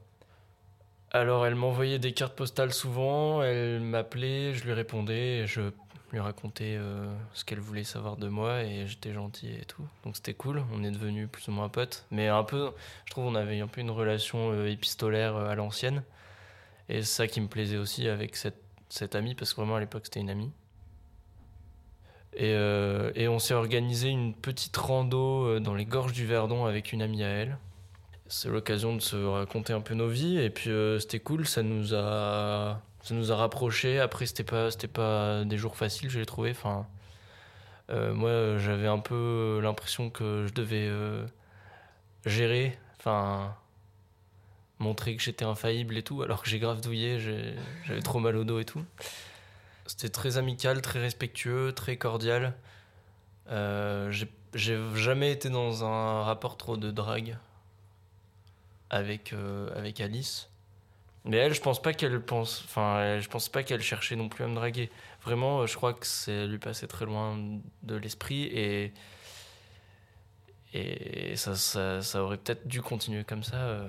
Alors, 1.12 1.46
elle 1.46 1.54
m'envoyait 1.54 2.00
des 2.00 2.12
cartes 2.12 2.36
postales 2.36 2.74
souvent, 2.74 3.44
elle 3.44 3.82
m'appelait, 3.82 4.56
je 4.56 4.66
lui 4.66 4.74
répondais, 4.74 5.42
et 5.42 5.48
je 5.48 5.62
lui 6.14 6.20
racontais 6.20 6.76
euh, 6.78 7.12
ce 7.34 7.44
qu'elle 7.44 7.60
voulait 7.60 7.84
savoir 7.84 8.18
de 8.18 8.28
moi, 8.30 8.64
et 8.64 8.88
j'étais 8.88 9.14
gentil 9.14 9.50
et 9.50 9.66
tout. 9.66 9.84
Donc 10.06 10.16
c'était 10.16 10.36
cool, 10.36 10.64
on 10.72 10.84
est 10.84 10.92
devenus 10.92 11.28
plus 11.30 11.48
ou 11.48 11.52
moins 11.52 11.70
potes. 11.70 12.06
Mais 12.12 12.28
un 12.28 12.44
peu, 12.44 12.72
je 13.06 13.12
trouve 13.12 13.26
on 13.26 13.36
avait 13.36 13.60
un 13.60 13.68
peu 13.68 13.82
une 13.82 13.92
relation 13.92 14.52
euh, 14.52 14.68
épistolaire 14.68 15.36
euh, 15.36 15.50
à 15.50 15.56
l'ancienne. 15.56 16.04
Et 16.88 17.02
c'est 17.02 17.16
ça 17.16 17.28
qui 17.28 17.42
me 17.42 17.48
plaisait 17.48 17.78
aussi 17.78 18.08
avec 18.08 18.36
cette, 18.36 18.62
cette 18.90 19.16
amie, 19.16 19.34
parce 19.34 19.54
que 19.54 19.62
vraiment 19.62 19.76
à 19.76 19.80
l'époque 19.80 20.04
c'était 20.06 20.20
une 20.20 20.30
amie. 20.30 20.52
Et, 22.36 22.54
euh, 22.54 23.12
et 23.16 23.28
on 23.28 23.40
s'est 23.40 23.54
organisé 23.56 24.10
une 24.10 24.36
petite 24.36 24.78
rando 24.78 25.60
dans 25.60 25.76
les 25.76 25.86
gorges 25.86 26.14
du 26.14 26.26
Verdon 26.26 26.66
avec 26.66 26.94
une 26.94 27.02
amie 27.02 27.24
à 27.24 27.28
elle 27.28 27.58
c'est 28.26 28.50
l'occasion 28.50 28.96
de 28.96 29.02
se 29.02 29.16
raconter 29.16 29.74
un 29.74 29.82
peu 29.82 29.94
nos 29.94 30.08
vies 30.08 30.40
et 30.40 30.50
puis 30.50 30.72
c'était 31.00 31.20
cool 31.20 31.46
ça 31.46 31.62
nous 31.62 31.94
a 31.94 32.82
ça 33.04 33.14
nous 33.14 33.32
a 33.32 33.36
rapprochés. 33.36 34.00
Après 34.00 34.26
c'était 34.26 34.44
pas 34.44 34.72
c'était 34.72 34.88
pas 34.88 35.44
des 35.46 35.58
jours 35.58 35.76
faciles 35.78 36.10
je 36.10 36.20
l'ai 36.20 36.26
trouvé. 36.26 36.52
Enfin 36.52 36.88
euh, 37.90 38.14
moi 38.14 38.58
j'avais 38.58 38.88
un 38.88 39.00
peu 39.00 39.60
l'impression 39.62 40.10
que 40.10 40.46
je 40.48 40.54
devais 40.54 40.88
euh, 40.88 41.26
gérer 42.26 42.78
enfin 43.00 43.56
montrer 44.80 45.16
que 45.16 45.22
j'étais 45.22 45.46
infaillible 45.46 45.98
et 45.98 46.04
tout 46.04 46.24
alors 46.24 46.42
que 46.42 46.50
j'ai 46.50 46.60
grave 46.60 46.82
douillé 46.82 47.20
j'avais 47.86 48.02
trop 48.02 48.20
mal 48.20 48.36
au 48.36 48.44
dos 48.44 48.60
et 48.60 48.66
tout. 48.66 48.84
C'était 49.86 50.10
très 50.10 50.38
amical 50.38 50.82
très 50.82 51.00
respectueux 51.00 51.74
très 51.74 51.98
cordial. 51.98 52.54
J'ai 54.56 54.80
jamais 54.96 55.32
été 55.32 55.50
dans 55.50 55.84
un 55.84 56.24
rapport 56.24 56.58
trop 56.58 56.78
de 56.78 56.92
drague 56.92 57.38
avec, 58.94 59.34
euh, 59.34 59.70
avec 59.76 60.00
Alice. 60.00 60.50
Mais 61.26 61.38
elle, 61.38 61.54
je 61.54 61.62
pense 61.62 61.82
pas 61.82 61.94
qu'elle 61.94 62.20
pense. 62.22 62.64
Enfin, 62.66 63.20
je 63.20 63.28
pense 63.30 63.48
pas 63.48 63.64
qu'elle 63.64 63.82
cherchait 63.82 64.16
non 64.16 64.28
plus 64.28 64.44
à 64.44 64.48
me 64.48 64.56
draguer. 64.56 64.90
Vraiment, 65.24 65.62
euh, 65.62 65.68
je 65.68 65.76
crois 65.76 65.94
que 65.94 66.06
c'est 66.06 66.48
lui 66.48 66.58
passait 66.58 66.88
très 66.88 67.06
loin 67.06 67.38
de 67.84 67.96
l'esprit 67.96 68.44
et. 68.46 68.94
Et 70.76 71.36
ça, 71.36 71.56
ça, 71.56 72.02
ça 72.02 72.24
aurait 72.24 72.38
peut-être 72.38 72.68
dû 72.68 72.82
continuer 72.82 73.24
comme 73.24 73.44
ça 73.44 73.58
euh, 73.58 73.88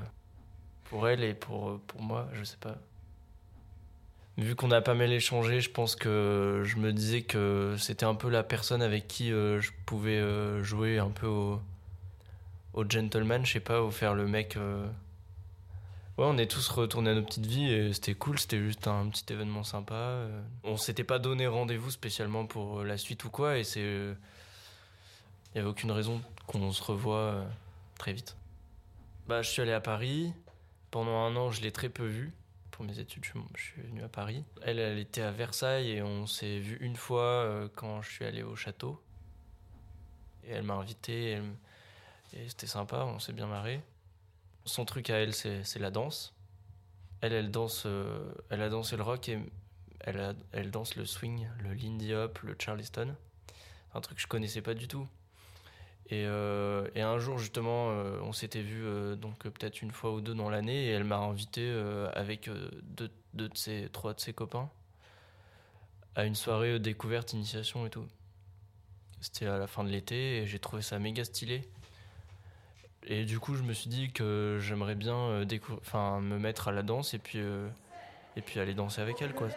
pour 0.84 1.08
elle 1.08 1.24
et 1.24 1.32
pour, 1.32 1.80
pour 1.86 2.02
moi, 2.02 2.28
je 2.34 2.44
sais 2.44 2.58
pas. 2.58 2.76
Vu 4.36 4.54
qu'on 4.54 4.70
a 4.70 4.82
pas 4.82 4.92
mal 4.92 5.10
échangé, 5.10 5.62
je 5.62 5.70
pense 5.70 5.96
que 5.96 6.60
je 6.62 6.76
me 6.76 6.92
disais 6.92 7.22
que 7.22 7.74
c'était 7.78 8.04
un 8.04 8.14
peu 8.14 8.28
la 8.28 8.42
personne 8.42 8.82
avec 8.82 9.08
qui 9.08 9.30
je 9.30 9.70
pouvais 9.86 10.62
jouer 10.62 10.98
un 10.98 11.08
peu 11.08 11.26
au, 11.26 11.58
au 12.74 12.84
gentleman, 12.86 13.46
je 13.46 13.52
sais 13.54 13.60
pas, 13.60 13.82
ou 13.82 13.90
faire 13.90 14.12
le 14.14 14.26
mec. 14.26 14.58
Euh... 16.18 16.22
Ouais, 16.22 16.28
on 16.28 16.38
est 16.38 16.50
tous 16.50 16.68
retournés 16.68 17.10
à 17.10 17.14
nos 17.14 17.22
petites 17.22 17.46
vies 17.46 17.70
et 17.70 17.92
c'était 17.92 18.14
cool, 18.14 18.38
c'était 18.38 18.60
juste 18.60 18.86
un 18.86 19.08
petit 19.08 19.32
événement 19.32 19.64
sympa. 19.64 19.94
Euh. 19.94 20.42
On 20.62 20.76
s'était 20.76 21.04
pas 21.04 21.18
donné 21.18 21.46
rendez-vous 21.46 21.90
spécialement 21.90 22.46
pour 22.46 22.82
la 22.82 22.96
suite 22.98 23.24
ou 23.24 23.30
quoi, 23.30 23.58
et 23.58 23.64
c'est. 23.64 23.80
Il 23.80 23.86
euh... 23.86 24.14
y 25.54 25.58
avait 25.58 25.68
aucune 25.68 25.90
raison 25.90 26.20
qu'on 26.46 26.70
se 26.72 26.82
revoie 26.82 27.16
euh, 27.16 27.44
très 27.98 28.12
vite. 28.12 28.36
Bah, 29.26 29.42
je 29.42 29.50
suis 29.50 29.62
allé 29.62 29.72
à 29.72 29.80
Paris. 29.80 30.32
Pendant 30.90 31.18
un 31.24 31.34
an, 31.36 31.50
je 31.50 31.60
l'ai 31.62 31.72
très 31.72 31.88
peu 31.88 32.06
vue. 32.06 32.32
Pour 32.70 32.84
mes 32.84 32.98
études, 32.98 33.24
je 33.24 33.62
suis 33.62 33.82
venu 33.82 34.02
à 34.02 34.08
Paris. 34.08 34.44
Elle, 34.62 34.78
elle 34.78 34.98
était 34.98 35.22
à 35.22 35.30
Versailles 35.30 35.90
et 35.90 36.02
on 36.02 36.26
s'est 36.26 36.58
vu 36.58 36.76
une 36.80 36.96
fois 36.96 37.22
euh, 37.22 37.68
quand 37.74 38.02
je 38.02 38.10
suis 38.10 38.24
allé 38.24 38.42
au 38.42 38.56
château. 38.56 39.00
Et 40.44 40.50
elle 40.50 40.64
m'a 40.64 40.74
invité. 40.74 41.30
Elle 41.30 41.44
et 42.36 42.48
c'était 42.48 42.66
sympa, 42.66 43.04
on 43.04 43.18
s'est 43.18 43.32
bien 43.32 43.46
marré. 43.46 43.80
Son 44.64 44.84
truc 44.84 45.10
à 45.10 45.16
elle, 45.16 45.34
c'est 45.34 45.78
la 45.78 45.90
danse. 45.90 46.34
Elle, 47.20 47.32
elle 47.32 47.50
danse, 47.50 47.84
euh, 47.86 48.32
elle 48.50 48.62
a 48.62 48.68
dansé 48.68 48.96
le 48.96 49.02
rock 49.02 49.28
et 49.28 49.38
elle, 50.00 50.20
a, 50.20 50.34
danse 50.64 50.96
le 50.96 51.04
swing, 51.04 51.48
le 51.62 51.74
Lindy 51.74 52.14
Hop, 52.14 52.38
le 52.40 52.56
Charleston. 52.58 53.14
Un 53.94 54.00
truc 54.00 54.16
que 54.16 54.22
je 54.22 54.26
connaissais 54.26 54.62
pas 54.62 54.74
du 54.74 54.88
tout. 54.88 55.06
Et, 56.10 56.24
euh, 56.26 56.88
un 56.96 57.18
jour, 57.18 57.38
justement, 57.38 57.90
euh, 57.90 58.18
on 58.22 58.32
s'était 58.32 58.62
vu 58.62 58.84
donc 59.16 59.38
peut-être 59.38 59.82
une 59.82 59.90
fois 59.90 60.12
ou 60.12 60.20
deux 60.20 60.34
dans 60.34 60.50
l'année 60.50 60.86
et 60.86 60.90
elle 60.90 61.04
m'a 61.04 61.18
invité 61.18 61.70
avec 62.14 62.50
deux, 62.82 63.10
deux, 63.34 63.48
de 63.48 63.56
ses, 63.56 63.88
trois 63.92 64.14
de 64.14 64.20
ses 64.20 64.32
copains 64.32 64.70
à 66.14 66.24
une 66.24 66.34
soirée 66.34 66.78
découverte, 66.78 67.32
initiation 67.32 67.86
et 67.86 67.90
tout. 67.90 68.06
C'était 69.20 69.46
à 69.46 69.58
la 69.58 69.66
fin 69.66 69.84
de 69.84 69.88
l'été 69.88 70.38
et 70.38 70.46
j'ai 70.46 70.58
trouvé 70.58 70.82
ça 70.82 70.98
méga 70.98 71.24
stylé. 71.24 71.68
Et 73.06 73.26
du 73.26 73.38
coup, 73.38 73.54
je 73.54 73.62
me 73.62 73.74
suis 73.74 73.90
dit 73.90 74.12
que 74.12 74.58
j'aimerais 74.62 74.94
bien 74.94 75.14
euh, 75.14 75.58
enfin, 75.80 76.20
me 76.20 76.38
mettre 76.38 76.68
à 76.68 76.72
la 76.72 76.82
danse 76.82 77.12
et 77.12 77.18
puis, 77.18 77.38
euh, 77.38 77.68
et 78.34 78.40
puis 78.40 78.60
aller 78.60 78.72
danser 78.72 79.02
avec 79.02 79.20
elle. 79.20 79.34
Quoi. 79.34 79.48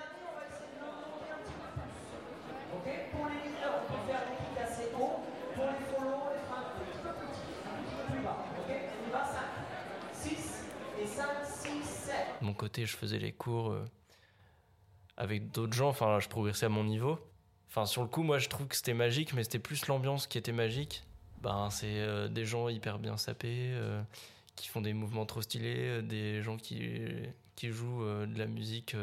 De 12.42 12.46
mon 12.46 12.54
côté, 12.54 12.86
je 12.86 12.98
faisais 12.98 13.18
les 13.18 13.32
cours 13.32 13.72
euh, 13.72 13.86
avec 15.16 15.52
d'autres 15.52 15.74
gens. 15.74 15.88
Enfin, 15.88 16.20
je 16.20 16.28
progressais 16.28 16.66
à 16.66 16.70
mon 16.70 16.84
niveau. 16.84 17.18
Enfin, 17.70 17.86
sur 17.86 18.02
le 18.02 18.10
coup, 18.10 18.24
moi, 18.24 18.40
je 18.40 18.50
trouve 18.50 18.68
que 18.68 18.76
c'était 18.76 18.94
magique, 18.94 19.34
mais 19.34 19.44
c'était 19.44 19.60
plus 19.60 19.88
l'ambiance 19.88 20.28
qui 20.28 20.38
était 20.38 20.52
magique. 20.52 21.07
Ben, 21.42 21.70
c'est 21.70 22.00
euh, 22.00 22.28
des 22.28 22.46
gens 22.46 22.70
hyper 22.70 23.00
bien 23.00 23.18
sapés, 23.18 23.72
euh, 23.74 24.02
qui 24.56 24.68
font 24.68 24.82
des 24.82 24.94
mouvements 24.94 25.26
trop 25.26 25.42
stylés, 25.42 25.88
euh, 25.88 26.02
des 26.02 26.42
gens 26.42 26.58
qui, 26.58 26.82
qui 27.56 27.70
jouent 27.70 28.04
de 28.04 28.38
la 28.38 28.48
musique 28.48 28.96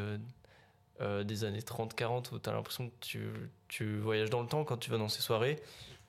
des 0.99 1.43
années 1.43 1.59
30-40, 1.59 2.33
où 2.33 2.39
tu 2.39 2.49
as 2.49 2.53
l'impression 2.53 2.89
que 2.89 2.93
tu, 3.01 3.29
tu 3.67 3.97
voyages 3.97 4.29
dans 4.29 4.41
le 4.41 4.47
temps 4.47 4.63
quand 4.63 4.77
tu 4.77 4.89
vas 4.89 4.97
dans 4.97 5.09
ces 5.09 5.21
soirées. 5.21 5.61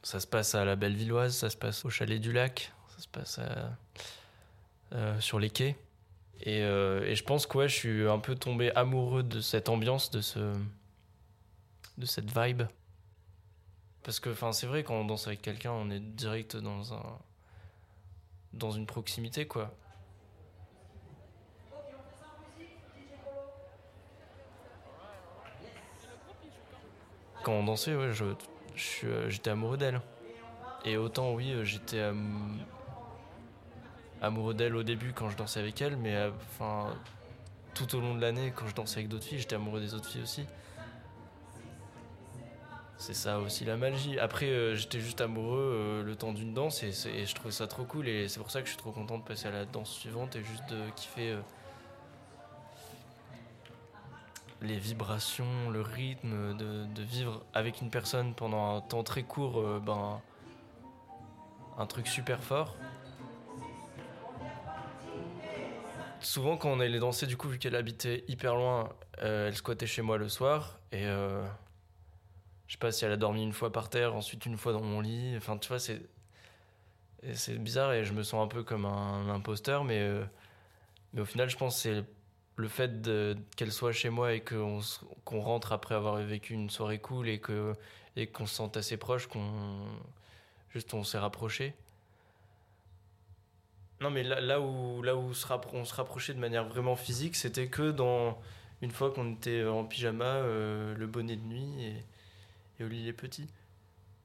Ça 0.02 0.20
se 0.20 0.26
passe 0.26 0.54
à 0.54 0.64
la 0.64 0.76
Bellevilloise, 0.76 1.34
ça 1.34 1.50
se 1.50 1.56
passe 1.56 1.84
au 1.84 1.90
Chalet 1.90 2.20
du 2.20 2.32
Lac, 2.32 2.72
ça 2.94 3.02
se 3.02 3.08
passe 3.08 3.40
sur 5.20 5.40
les 5.40 5.50
quais. 5.50 5.76
Et, 6.42 6.58
et 6.58 7.16
je 7.16 7.24
pense 7.24 7.46
que 7.46 7.66
je 7.66 7.74
suis 7.74 8.08
un 8.08 8.20
peu 8.20 8.36
tombé 8.36 8.70
amoureux 8.76 9.24
de 9.24 9.40
cette 9.40 9.68
ambiance, 9.68 10.10
de, 10.12 10.20
ce, 10.20 10.54
de 11.98 12.06
cette 12.06 12.30
vibe. 12.38 12.62
Parce 14.06 14.20
que 14.20 14.32
c'est 14.52 14.66
vrai, 14.68 14.84
quand 14.84 14.94
on 14.94 15.04
danse 15.04 15.26
avec 15.26 15.42
quelqu'un, 15.42 15.72
on 15.72 15.90
est 15.90 15.98
direct 15.98 16.56
dans, 16.56 16.94
un, 16.94 17.02
dans 18.52 18.70
une 18.70 18.86
proximité. 18.86 19.48
quoi. 19.48 19.74
Quand 27.42 27.54
on 27.54 27.64
dansait, 27.64 27.96
ouais, 27.96 28.12
je, 28.12 28.26
euh, 29.06 29.28
j'étais 29.28 29.50
amoureux 29.50 29.76
d'elle. 29.76 30.00
Et 30.84 30.96
autant, 30.96 31.34
oui, 31.34 31.50
euh, 31.50 31.64
j'étais 31.64 31.98
am- 31.98 32.60
amoureux 34.22 34.54
d'elle 34.54 34.76
au 34.76 34.84
début 34.84 35.14
quand 35.14 35.30
je 35.30 35.36
dansais 35.36 35.58
avec 35.58 35.82
elle, 35.82 35.96
mais 35.96 36.14
euh, 36.14 36.30
enfin, 36.54 36.94
tout 37.74 37.92
au 37.96 38.00
long 38.00 38.14
de 38.14 38.20
l'année, 38.20 38.52
quand 38.54 38.68
je 38.68 38.74
dansais 38.76 38.98
avec 38.98 39.08
d'autres 39.08 39.24
filles, 39.24 39.40
j'étais 39.40 39.56
amoureux 39.56 39.80
des 39.80 39.94
autres 39.94 40.06
filles 40.06 40.22
aussi. 40.22 40.46
C'est 42.98 43.14
ça 43.14 43.38
aussi 43.40 43.64
la 43.64 43.76
magie. 43.76 44.18
Après, 44.18 44.46
euh, 44.46 44.74
j'étais 44.74 45.00
juste 45.00 45.20
amoureux 45.20 45.72
euh, 45.74 46.02
le 46.02 46.16
temps 46.16 46.32
d'une 46.32 46.54
danse 46.54 46.82
et, 46.82 46.92
je 46.92 47.34
trouvais 47.34 47.52
ça 47.52 47.66
trop 47.66 47.84
cool. 47.84 48.08
Et 48.08 48.28
c'est 48.28 48.40
pour 48.40 48.50
ça 48.50 48.60
que 48.60 48.66
je 48.66 48.72
suis 48.72 48.78
trop 48.78 48.92
content 48.92 49.18
de 49.18 49.22
passer 49.22 49.48
à 49.48 49.50
la 49.50 49.64
danse 49.66 49.90
suivante 49.90 50.34
et 50.36 50.42
juste 50.42 50.66
de 50.70 50.78
kiffer 50.96 51.32
euh, 51.32 51.40
les 54.62 54.78
vibrations, 54.78 55.70
le 55.70 55.82
rythme, 55.82 56.56
de, 56.56 56.86
de 56.86 57.02
vivre 57.02 57.44
avec 57.52 57.82
une 57.82 57.90
personne 57.90 58.34
pendant 58.34 58.76
un 58.76 58.80
temps 58.80 59.02
très 59.02 59.22
court, 59.22 59.62
ben, 59.80 60.18
un 61.76 61.86
truc 61.86 62.08
super 62.08 62.42
fort. 62.42 62.74
Souvent, 66.20 66.56
quand 66.56 66.70
on 66.70 66.80
allait 66.80 66.98
danser, 66.98 67.26
du 67.26 67.36
coup, 67.36 67.48
vu 67.48 67.58
qu'elle 67.58 67.76
habitait 67.76 68.24
hyper 68.28 68.56
loin, 68.56 68.88
elle 69.18 69.54
squattait 69.54 69.86
chez 69.86 70.00
moi 70.00 70.16
le 70.16 70.30
soir 70.30 70.80
et. 70.90 71.06
Je 72.66 72.72
sais 72.72 72.78
pas 72.78 72.92
si 72.92 73.04
elle 73.04 73.12
a 73.12 73.16
dormi 73.16 73.42
une 73.42 73.52
fois 73.52 73.72
par 73.72 73.88
terre, 73.90 74.14
ensuite 74.14 74.46
une 74.46 74.56
fois 74.56 74.72
dans 74.72 74.82
mon 74.82 75.00
lit. 75.00 75.34
Enfin, 75.36 75.58
tu 75.58 75.68
vois, 75.68 75.78
c'est. 75.78 76.00
C'est 77.34 77.58
bizarre 77.58 77.92
et 77.92 78.04
je 78.04 78.12
me 78.12 78.22
sens 78.22 78.44
un 78.44 78.46
peu 78.46 78.62
comme 78.62 78.84
un 78.84 79.28
imposteur, 79.30 79.84
mais, 79.84 79.98
euh, 80.00 80.24
mais 81.12 81.22
au 81.22 81.24
final, 81.24 81.48
je 81.50 81.56
pense 81.56 81.74
que 81.74 81.80
c'est 81.80 82.04
le 82.56 82.68
fait 82.68 82.90
qu'elle 83.56 83.72
soit 83.72 83.92
chez 83.92 84.10
moi 84.10 84.34
et 84.34 84.40
qu'on 84.40 84.80
qu'on 85.24 85.40
rentre 85.40 85.72
après 85.72 85.94
avoir 85.94 86.16
vécu 86.16 86.54
une 86.54 86.70
soirée 86.70 86.98
cool 86.98 87.28
et 87.28 87.40
que 87.40 87.74
et 88.16 88.26
qu'on 88.26 88.46
se 88.46 88.54
sente 88.54 88.76
assez 88.76 88.96
proche, 88.96 89.26
qu'on. 89.26 89.86
Juste, 90.70 90.92
on 90.94 91.04
s'est 91.04 91.18
rapprochés. 91.18 91.74
Non, 94.00 94.10
mais 94.10 94.22
là, 94.22 94.60
où, 94.60 95.02
là 95.02 95.16
où 95.16 95.30
on 95.72 95.84
se 95.84 95.94
rapprochait 95.94 96.34
de 96.34 96.38
manière 96.38 96.66
vraiment 96.66 96.96
physique, 96.96 97.36
c'était 97.36 97.68
que 97.68 97.90
dans. 97.90 98.38
Une 98.82 98.90
fois 98.90 99.10
qu'on 99.10 99.32
était 99.32 99.64
en 99.64 99.84
pyjama, 99.84 100.24
euh, 100.24 100.94
le 100.94 101.06
bonnet 101.06 101.36
de 101.36 101.44
nuit 101.44 101.82
et 101.82 102.04
et 102.78 102.84
au 102.84 102.88
lit 102.88 103.04
les 103.04 103.12
petits. 103.12 103.48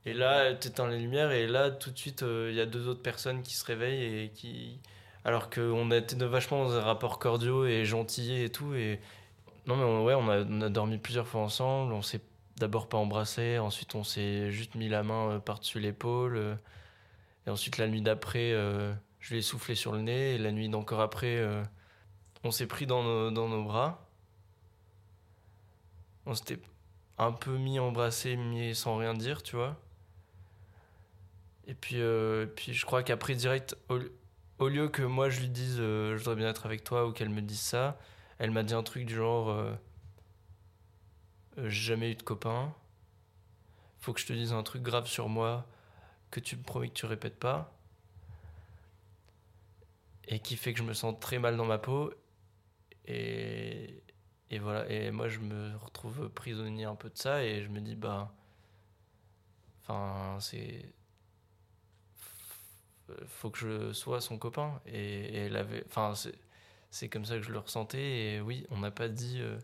Et 0.06 0.14
là, 0.14 0.54
t'éteins 0.54 0.90
les 0.90 1.00
lumières 1.00 1.32
et 1.32 1.48
là, 1.48 1.70
tout 1.70 1.92
de 1.92 1.98
suite, 1.98 2.24
euh, 2.24 2.50
il 2.50 2.56
y 2.56 2.62
a 2.62 2.66
deux 2.66 2.88
autres 2.88 3.04
personnes 3.04 3.44
qui 3.44 3.56
se 3.56 3.66
réveillent 3.66 4.24
et 4.24 4.30
qui... 4.30 4.80
Alors 5.24 5.52
qu'on 5.52 5.92
était 5.92 6.16
vachement 6.26 6.64
dans 6.64 6.74
un 6.76 6.82
rapport 6.82 7.20
cordiaux 7.20 7.66
et 7.66 7.86
gentillés 7.86 8.46
et 8.46 8.50
tout. 8.50 8.74
Et... 8.74 9.00
Non 9.68 9.76
mais 9.76 10.06
ouais, 10.06 10.16
on 10.16 10.28
a, 10.62 10.70
dormi 10.70 10.98
plusieurs 10.98 11.28
fois 11.28 11.42
ensemble, 11.42 11.94
on 11.94 12.02
s'est 12.02 12.22
d'abord 12.58 12.90
pas 12.90 12.98
embrassé, 12.98 13.60
ensuite 13.60 13.94
on 13.94 14.04
s'est 14.04 14.52
juste 14.52 14.76
mis 14.76 14.90
la 14.90 15.04
main 15.04 15.34
euh, 15.34 15.40
par-dessus 15.40 15.80
l'épaule. 15.80 16.38
euh, 16.38 16.56
et 17.48 17.52
ensuite 17.52 17.78
la 17.78 17.88
nuit 17.88 18.02
d'après, 18.02 18.52
je 19.20 19.34
lui 19.34 19.40
ai 19.40 19.42
soufflé 19.42 19.76
sur 19.76 19.94
le 19.94 20.02
nez. 20.02 20.36
Et 20.36 20.38
la 20.38 20.52
nuit 20.52 20.70
d'encore 20.70 21.02
après, 21.02 21.44
on 22.44 22.52
s'est 22.52 22.68
pris 22.68 22.86
dans 22.86 23.04
nos, 23.04 23.32
dans 23.32 23.48
nos 23.48 23.64
bras. 23.64 24.08
On 26.28 26.36
s'était 26.36 26.60
un 27.18 27.32
peu 27.32 27.58
mis 27.58 27.80
embrassé, 27.80 28.36
mais 28.36 28.74
sans 28.74 28.98
rien 28.98 29.14
dire, 29.14 29.44
tu 29.44 29.56
vois. 29.56 29.78
Et 31.68 31.74
puis, 31.76 32.02
euh, 32.02 32.46
puis 32.48 32.74
je 32.74 32.86
crois 32.86 33.04
qu'après, 33.04 33.36
direct, 33.36 33.76
au, 34.60 34.68
lieu 34.68 34.90
que 34.90 35.02
moi 35.04 35.30
je 35.30 35.42
lui 35.42 35.50
dise 35.50 35.78
euh, 35.80 36.14
je 36.14 36.20
voudrais 36.20 36.36
bien 36.36 36.50
être 36.50 36.66
avec 36.66 36.84
toi 36.84 37.08
ou 37.08 37.12
qu'elle 37.14 37.30
me 37.30 37.42
dise 37.42 37.62
ça, 37.62 37.98
elle 38.40 38.52
m'a 38.52 38.64
dit 38.64 38.74
un 38.74 38.84
truc 38.84 39.06
du 39.06 39.16
genre 39.16 39.50
Euh, 41.58 41.70
j'ai 41.70 41.94
jamais 41.94 42.12
eu 42.12 42.16
de 42.16 42.24
copain. 42.24 42.74
Faut 44.00 44.14
que 44.14 44.20
je 44.20 44.26
te 44.26 44.34
dise 44.34 44.54
un 44.54 44.64
truc 44.64 44.82
grave 44.84 45.08
sur 45.08 45.30
moi 45.30 45.68
que 46.32 46.40
tu 46.40 46.56
me 46.58 46.64
promets 46.64 46.90
que 46.90 46.94
tu 46.94 47.06
répètes 47.06 47.40
pas. 47.40 47.74
Et 50.28 50.40
qui 50.40 50.56
fait 50.56 50.74
que 50.74 50.80
je 50.80 50.84
me 50.84 50.94
sens 50.94 51.16
très 51.20 51.40
mal 51.40 51.58
dans 51.58 51.66
ma 51.66 51.78
peau. 51.78 52.14
Et, 53.06 54.02
et 54.52 54.60
voilà. 54.60 54.88
Et 54.92 55.12
moi, 55.12 55.30
je 55.30 55.40
me 55.40 55.76
retrouve 55.78 56.30
prisonnier 56.30 56.84
un 56.84 56.96
peu 56.96 57.10
de 57.10 57.18
ça. 57.18 57.44
Et 57.44 57.64
je 57.64 57.70
me 57.70 57.80
dis, 57.80 57.96
bah. 57.96 58.34
Enfin, 59.84 60.38
c'est. 60.40 60.86
Faut 63.28 63.50
que 63.50 63.58
je 63.58 63.94
sois 63.94 64.22
son 64.22 64.38
copain. 64.38 64.80
Et. 64.86 65.50
Enfin, 65.88 66.14
c'est, 66.92 67.10
comme 67.10 67.26
ça 67.26 67.38
que 67.38 67.44
je 67.44 67.52
le 67.52 67.60
ressentais. 67.60 68.36
Et 68.36 68.42
oui, 68.42 68.68
on 68.70 68.80
n'a 68.80 68.92
pas 68.92 69.08
dit. 69.08 69.40
euh, 69.42 69.58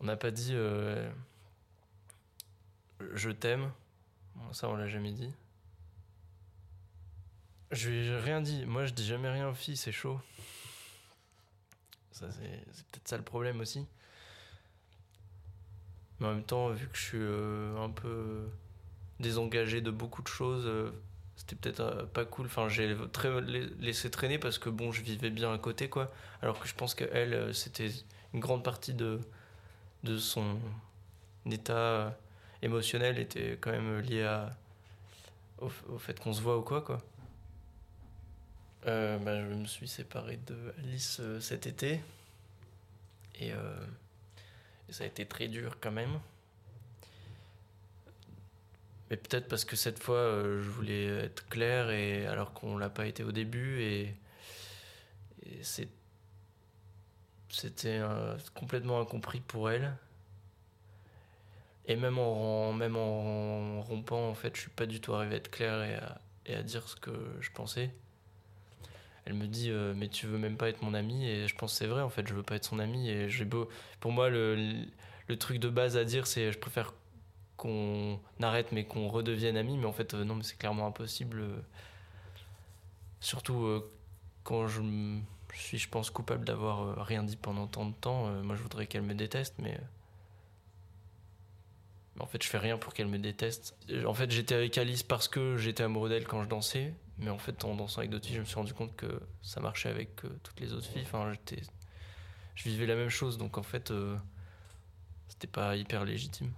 on 0.00 0.04
n'a 0.04 0.16
pas 0.16 0.32
dit. 0.32 0.50
euh, 0.52 1.10
je 3.14 3.30
t'aime. 3.30 3.70
Ça, 4.52 4.68
on 4.68 4.76
l'a 4.76 4.88
jamais 4.88 5.12
dit. 5.12 5.32
Je 7.70 7.90
lui 7.90 8.06
ai 8.06 8.16
rien 8.18 8.40
dit. 8.40 8.66
Moi, 8.66 8.86
je 8.86 8.92
dis 8.92 9.06
jamais 9.06 9.30
rien 9.30 9.48
aux 9.48 9.54
filles, 9.54 9.76
c'est 9.76 9.92
chaud. 9.92 10.20
C'est 12.30 12.86
peut-être 12.86 13.08
ça 13.08 13.16
le 13.16 13.22
problème 13.22 13.60
aussi. 13.60 13.86
Mais 16.20 16.26
en 16.28 16.34
même 16.34 16.44
temps, 16.44 16.70
vu 16.70 16.86
que 16.88 16.96
je 16.96 17.02
suis 17.02 17.18
euh, 17.20 17.76
un 17.84 17.90
peu 17.90 18.48
désengagé 19.20 19.80
de 19.80 19.90
beaucoup 19.90 20.22
de 20.22 20.28
choses, 20.28 20.66
euh, 20.66 20.90
c'était 21.36 21.56
peut-être 21.56 21.80
euh, 21.80 22.04
pas 22.06 22.24
cool. 22.24 22.46
Enfin, 22.46 22.68
j'ai 22.68 22.96
laissé 23.80 24.10
traîner 24.10 24.38
parce 24.38 24.58
que 24.58 24.68
bon, 24.70 24.92
je 24.92 25.02
vivais 25.02 25.30
bien 25.30 25.52
à 25.52 25.58
côté, 25.58 25.88
quoi. 25.88 26.12
Alors 26.42 26.60
que 26.60 26.68
je 26.68 26.74
pense 26.74 26.94
qu'elle, 26.94 27.54
c'était 27.54 27.90
une 28.34 28.40
grande 28.40 28.62
partie 28.62 28.94
de, 28.94 29.20
de 30.04 30.16
son 30.18 30.58
état 31.50 32.16
émotionnel 32.62 33.18
était 33.18 33.58
quand 33.60 33.72
même 33.72 33.98
lié 34.00 34.46
au, 35.60 35.70
au 35.88 35.98
fait 35.98 36.18
qu'on 36.20 36.32
se 36.32 36.40
voit 36.40 36.56
ou 36.58 36.62
quoi, 36.62 36.82
quoi. 36.82 37.02
Euh, 38.86 39.16
bah, 39.18 39.40
je 39.40 39.54
me 39.54 39.64
suis 39.66 39.86
séparé 39.86 40.38
de 40.46 40.74
Alice 40.78 41.18
euh, 41.20 41.40
cet 41.40 41.66
été. 41.66 42.00
Et, 43.38 43.52
euh, 43.52 43.86
et 44.88 44.92
ça 44.92 45.04
a 45.04 45.06
été 45.06 45.24
très 45.26 45.48
dur 45.48 45.78
quand 45.80 45.92
même. 45.92 46.18
Mais 49.10 49.16
peut-être 49.16 49.46
parce 49.48 49.64
que 49.64 49.76
cette 49.76 50.02
fois, 50.02 50.16
euh, 50.16 50.62
je 50.62 50.68
voulais 50.68 51.06
être 51.06 51.48
clair, 51.48 51.90
et, 51.90 52.26
alors 52.26 52.52
qu'on 52.54 52.76
l'a 52.76 52.90
pas 52.90 53.06
été 53.06 53.22
au 53.22 53.32
début. 53.32 53.82
Et, 53.82 54.16
c'était 57.48 58.00
complètement 58.54 59.00
incompris 59.00 59.40
pour 59.40 59.70
elle. 59.70 59.94
Et 61.86 61.96
même 61.96 62.18
en, 62.18 62.72
même 62.72 62.96
rompant, 62.96 64.28
en 64.28 64.34
fait, 64.34 64.56
je 64.56 64.62
suis 64.62 64.70
pas 64.70 64.86
du 64.86 65.00
tout 65.00 65.12
arrivé 65.14 65.34
à 65.34 65.38
être 65.38 65.50
clair 65.50 66.00
et 66.46 66.54
à 66.54 66.62
dire 66.62 66.88
ce 66.88 66.96
que 66.96 67.12
je 67.40 67.50
pensais. 67.50 67.90
Elle 69.24 69.34
me 69.34 69.46
dit 69.46 69.70
euh, 69.70 69.94
mais 69.96 70.08
tu 70.08 70.26
veux 70.26 70.38
même 70.38 70.56
pas 70.56 70.68
être 70.68 70.82
mon 70.82 70.94
ami 70.94 71.26
et 71.26 71.46
je 71.46 71.54
pense 71.54 71.74
c'est 71.74 71.86
vrai 71.86 72.02
en 72.02 72.08
fait 72.08 72.26
je 72.26 72.34
veux 72.34 72.42
pas 72.42 72.56
être 72.56 72.64
son 72.64 72.80
ami 72.80 73.08
et 73.08 73.28
j'ai 73.28 73.44
beau 73.44 73.68
pour 74.00 74.10
moi 74.10 74.28
le, 74.28 74.84
le 75.28 75.38
truc 75.38 75.58
de 75.58 75.68
base 75.68 75.96
à 75.96 76.04
dire 76.04 76.26
c'est 76.26 76.50
je 76.50 76.58
préfère 76.58 76.92
qu'on 77.62 78.18
arrête 78.40 78.72
mais 78.72 78.84
qu'on 78.84 79.08
redevienne 79.08 79.56
amis. 79.56 79.78
Mais 79.78 79.86
en 79.86 79.92
fait, 79.92 80.14
non, 80.14 80.34
mais 80.34 80.42
c'est 80.42 80.58
clairement 80.58 80.86
impossible. 80.86 81.44
surtout 83.20 83.84
quand 84.42 84.66
je, 84.66 84.82
suis, 85.54 85.78
je 85.78 85.88
pense, 85.88 86.10
coupable 86.10 86.44
d'avoir 86.44 87.06
rien 87.06 87.22
dit 87.22 87.36
pendant 87.36 87.68
tant 87.68 87.86
de 87.86 87.94
temps. 87.94 88.26
moi, 88.42 88.56
je 88.56 88.62
voudrais 88.62 88.86
qu'elle 88.86 89.02
me 89.02 89.14
déteste, 89.14 89.54
mais 89.58 89.78
en 92.18 92.26
fait, 92.26 92.42
je 92.42 92.48
fais 92.48 92.58
rien 92.58 92.78
pour 92.78 92.94
qu'elle 92.94 93.06
me 93.06 93.18
déteste. 93.18 93.76
En 94.06 94.14
fait, 94.14 94.30
j'étais 94.32 94.56
avec 94.56 94.76
Alice 94.76 95.04
parce 95.04 95.28
que 95.28 95.56
j'étais 95.56 95.84
amoureux 95.84 96.08
d'elle 96.08 96.26
quand 96.26 96.42
je 96.42 96.48
dansais. 96.48 96.92
Mais 97.18 97.30
en 97.30 97.38
fait, 97.38 97.64
en 97.64 97.74
dansant 97.74 97.98
avec 97.98 98.10
d'autres 98.10 98.26
filles, 98.26 98.36
je 98.36 98.40
me 98.40 98.46
suis 98.46 98.56
rendu 98.56 98.74
compte 98.74 98.96
que 98.96 99.20
ça 99.42 99.60
marchait 99.60 99.88
avec 99.88 100.24
euh, 100.24 100.28
toutes 100.42 100.58
les 100.60 100.72
autres 100.72 100.86
filles. 100.86 101.02
Enfin, 101.02 101.32
j'étais, 101.32 101.62
je 102.54 102.64
vivais 102.64 102.86
la 102.86 102.96
même 102.96 103.10
chose. 103.10 103.38
Donc 103.38 103.58
en 103.58 103.62
fait, 103.62 103.90
euh, 103.90 104.16
c'était 105.28 105.46
pas 105.46 105.76
hyper 105.76 106.04
légitime. 106.04 106.52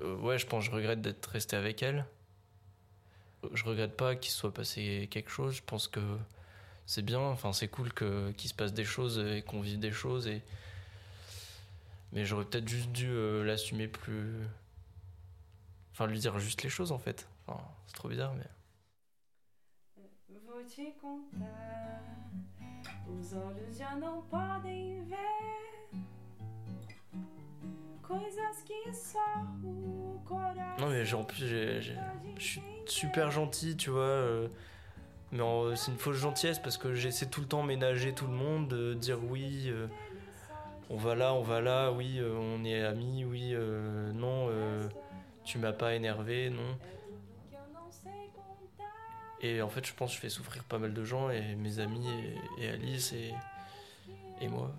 Euh, 0.00 0.16
ouais, 0.16 0.38
je 0.38 0.46
pense, 0.46 0.64
je 0.64 0.70
regrette 0.70 1.00
d'être 1.00 1.26
resté 1.26 1.56
avec 1.56 1.82
elle. 1.82 2.04
Je 3.52 3.64
regrette 3.64 3.96
pas 3.96 4.16
qu'il 4.16 4.32
soit 4.32 4.52
passé 4.52 5.08
quelque 5.10 5.30
chose. 5.30 5.54
Je 5.54 5.62
pense 5.64 5.88
que 5.88 6.00
c'est 6.86 7.02
bien. 7.02 7.20
Enfin, 7.20 7.52
c'est 7.52 7.68
cool 7.68 7.92
que 7.92 8.32
qu'il 8.32 8.50
se 8.50 8.54
passe 8.54 8.72
des 8.72 8.84
choses 8.84 9.18
et 9.18 9.42
qu'on 9.42 9.60
vive 9.60 9.78
des 9.78 9.92
choses 9.92 10.26
et 10.26 10.42
mais 12.12 12.24
j'aurais 12.24 12.44
peut-être 12.44 12.68
juste 12.68 12.90
dû 12.90 13.08
euh, 13.08 13.44
l'assumer 13.44 13.88
plus. 13.88 14.34
Enfin, 15.92 16.06
lui 16.06 16.18
dire 16.18 16.38
juste 16.38 16.62
les 16.62 16.70
choses 16.70 16.92
en 16.92 16.98
fait. 16.98 17.28
C'est 17.86 17.94
trop 17.94 18.08
bizarre, 18.08 18.34
mais. 18.34 18.46
Non, 30.78 30.88
mais 30.88 31.14
en 31.14 31.24
plus, 31.24 31.46
je 31.46 31.92
suis 32.38 32.62
super 32.86 33.30
gentil, 33.30 33.76
tu 33.76 33.90
vois. 33.90 34.00
Euh, 34.02 34.48
mais 35.32 35.42
c'est 35.74 35.90
une 35.90 35.98
fausse 35.98 36.16
gentillesse 36.16 36.58
parce 36.58 36.78
que 36.78 36.94
j'essaie 36.94 37.26
tout 37.26 37.40
le 37.40 37.46
temps 37.46 37.62
ménager 37.62 38.14
tout 38.14 38.26
le 38.26 38.32
monde, 38.32 38.68
de 38.68 38.94
dire 38.94 39.18
oui. 39.24 39.64
Euh, 39.66 39.86
on 40.90 40.96
va 40.96 41.14
là, 41.14 41.34
on 41.34 41.42
va 41.42 41.60
là, 41.60 41.92
oui, 41.92 42.18
euh, 42.18 42.34
on 42.34 42.64
est 42.64 42.82
amis, 42.82 43.24
oui, 43.24 43.50
euh, 43.52 44.10
non, 44.12 44.48
euh, 44.50 44.88
tu 45.44 45.58
m'as 45.58 45.72
pas 45.72 45.94
énervé, 45.94 46.48
non. 46.50 46.78
Et 49.40 49.62
en 49.62 49.68
fait, 49.68 49.86
je 49.86 49.94
pense 49.94 50.10
que 50.10 50.16
je 50.16 50.20
fais 50.20 50.28
souffrir 50.28 50.64
pas 50.64 50.78
mal 50.78 50.92
de 50.92 51.04
gens, 51.04 51.30
et 51.30 51.54
mes 51.54 51.78
amis, 51.78 52.08
et, 52.58 52.68
Alice, 52.68 53.12
et, 53.12 53.32
et 54.40 54.48
moi. 54.48 54.72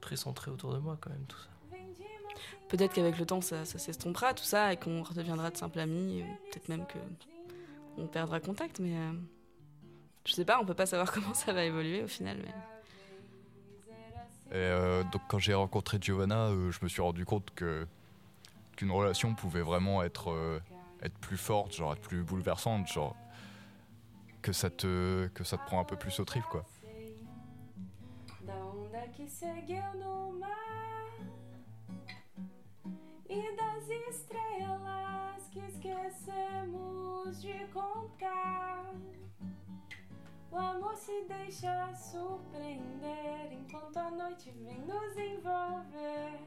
Très 0.00 0.16
centré 0.16 0.50
autour 0.50 0.72
de 0.72 0.78
moi, 0.78 0.98
quand 1.00 1.10
même, 1.10 1.24
tout 1.26 1.38
ça. 1.38 1.48
Peut-être 2.68 2.92
qu'avec 2.92 3.18
le 3.18 3.26
temps, 3.26 3.40
ça, 3.40 3.64
s'estompera, 3.64 4.34
tout 4.34 4.44
ça, 4.44 4.72
et 4.72 4.76
qu'on 4.76 5.02
redeviendra 5.02 5.50
de 5.50 5.56
simples 5.56 5.78
amis, 5.78 6.24
peut-être 6.50 6.68
même 6.68 6.86
que 6.86 6.98
on 7.96 8.06
perdra 8.06 8.40
contact, 8.40 8.80
mais 8.80 8.96
je 10.24 10.32
sais 10.32 10.44
pas, 10.44 10.58
on 10.60 10.64
peut 10.64 10.74
pas 10.74 10.86
savoir 10.86 11.12
comment 11.14 11.34
ça 11.34 11.52
va 11.52 11.64
évoluer 11.64 12.02
au 12.02 12.08
final. 12.08 12.38
Mais... 12.42 12.54
Et 14.50 14.56
euh, 14.56 15.02
donc 15.04 15.22
quand 15.28 15.38
j'ai 15.38 15.54
rencontré 15.54 15.98
Giovanna, 16.00 16.46
euh, 16.46 16.70
je 16.70 16.78
me 16.82 16.88
suis 16.88 17.02
rendu 17.02 17.24
compte 17.24 17.50
que 17.54 17.86
qu'une 18.76 18.90
relation 18.90 19.34
pouvait 19.34 19.62
vraiment 19.62 20.02
être 20.02 20.30
euh, 20.30 20.60
être 21.02 21.18
plus 21.18 21.36
forte, 21.36 21.74
genre 21.74 21.92
être 21.92 22.02
plus 22.02 22.22
bouleversante, 22.22 22.86
genre 22.86 23.16
que 24.42 24.52
ça 24.52 24.70
te, 24.70 25.28
que 25.28 25.44
ça 25.44 25.56
te 25.56 25.64
prend 25.64 25.80
un 25.80 25.84
peu 25.84 25.96
plus 25.96 26.18
aux 26.20 26.24
tripes, 26.24 26.44
quoi. 26.50 26.64
e 33.28 33.56
das 33.56 33.88
estrelas 33.88 35.48
que 35.50 35.58
esquecemos 35.58 37.40
de 37.40 37.66
contar. 37.72 38.94
O 40.50 40.56
amor 40.56 40.96
se 40.96 41.24
deixa 41.24 41.92
surpreender 41.94 43.52
enquanto 43.52 43.96
a 43.96 44.10
noite 44.10 44.50
vem 44.50 44.78
nos 44.82 45.16
envolver. 45.16 46.38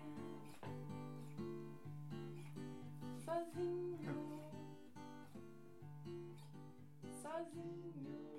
Sozinho. 3.25 4.26
thousand 7.37 8.36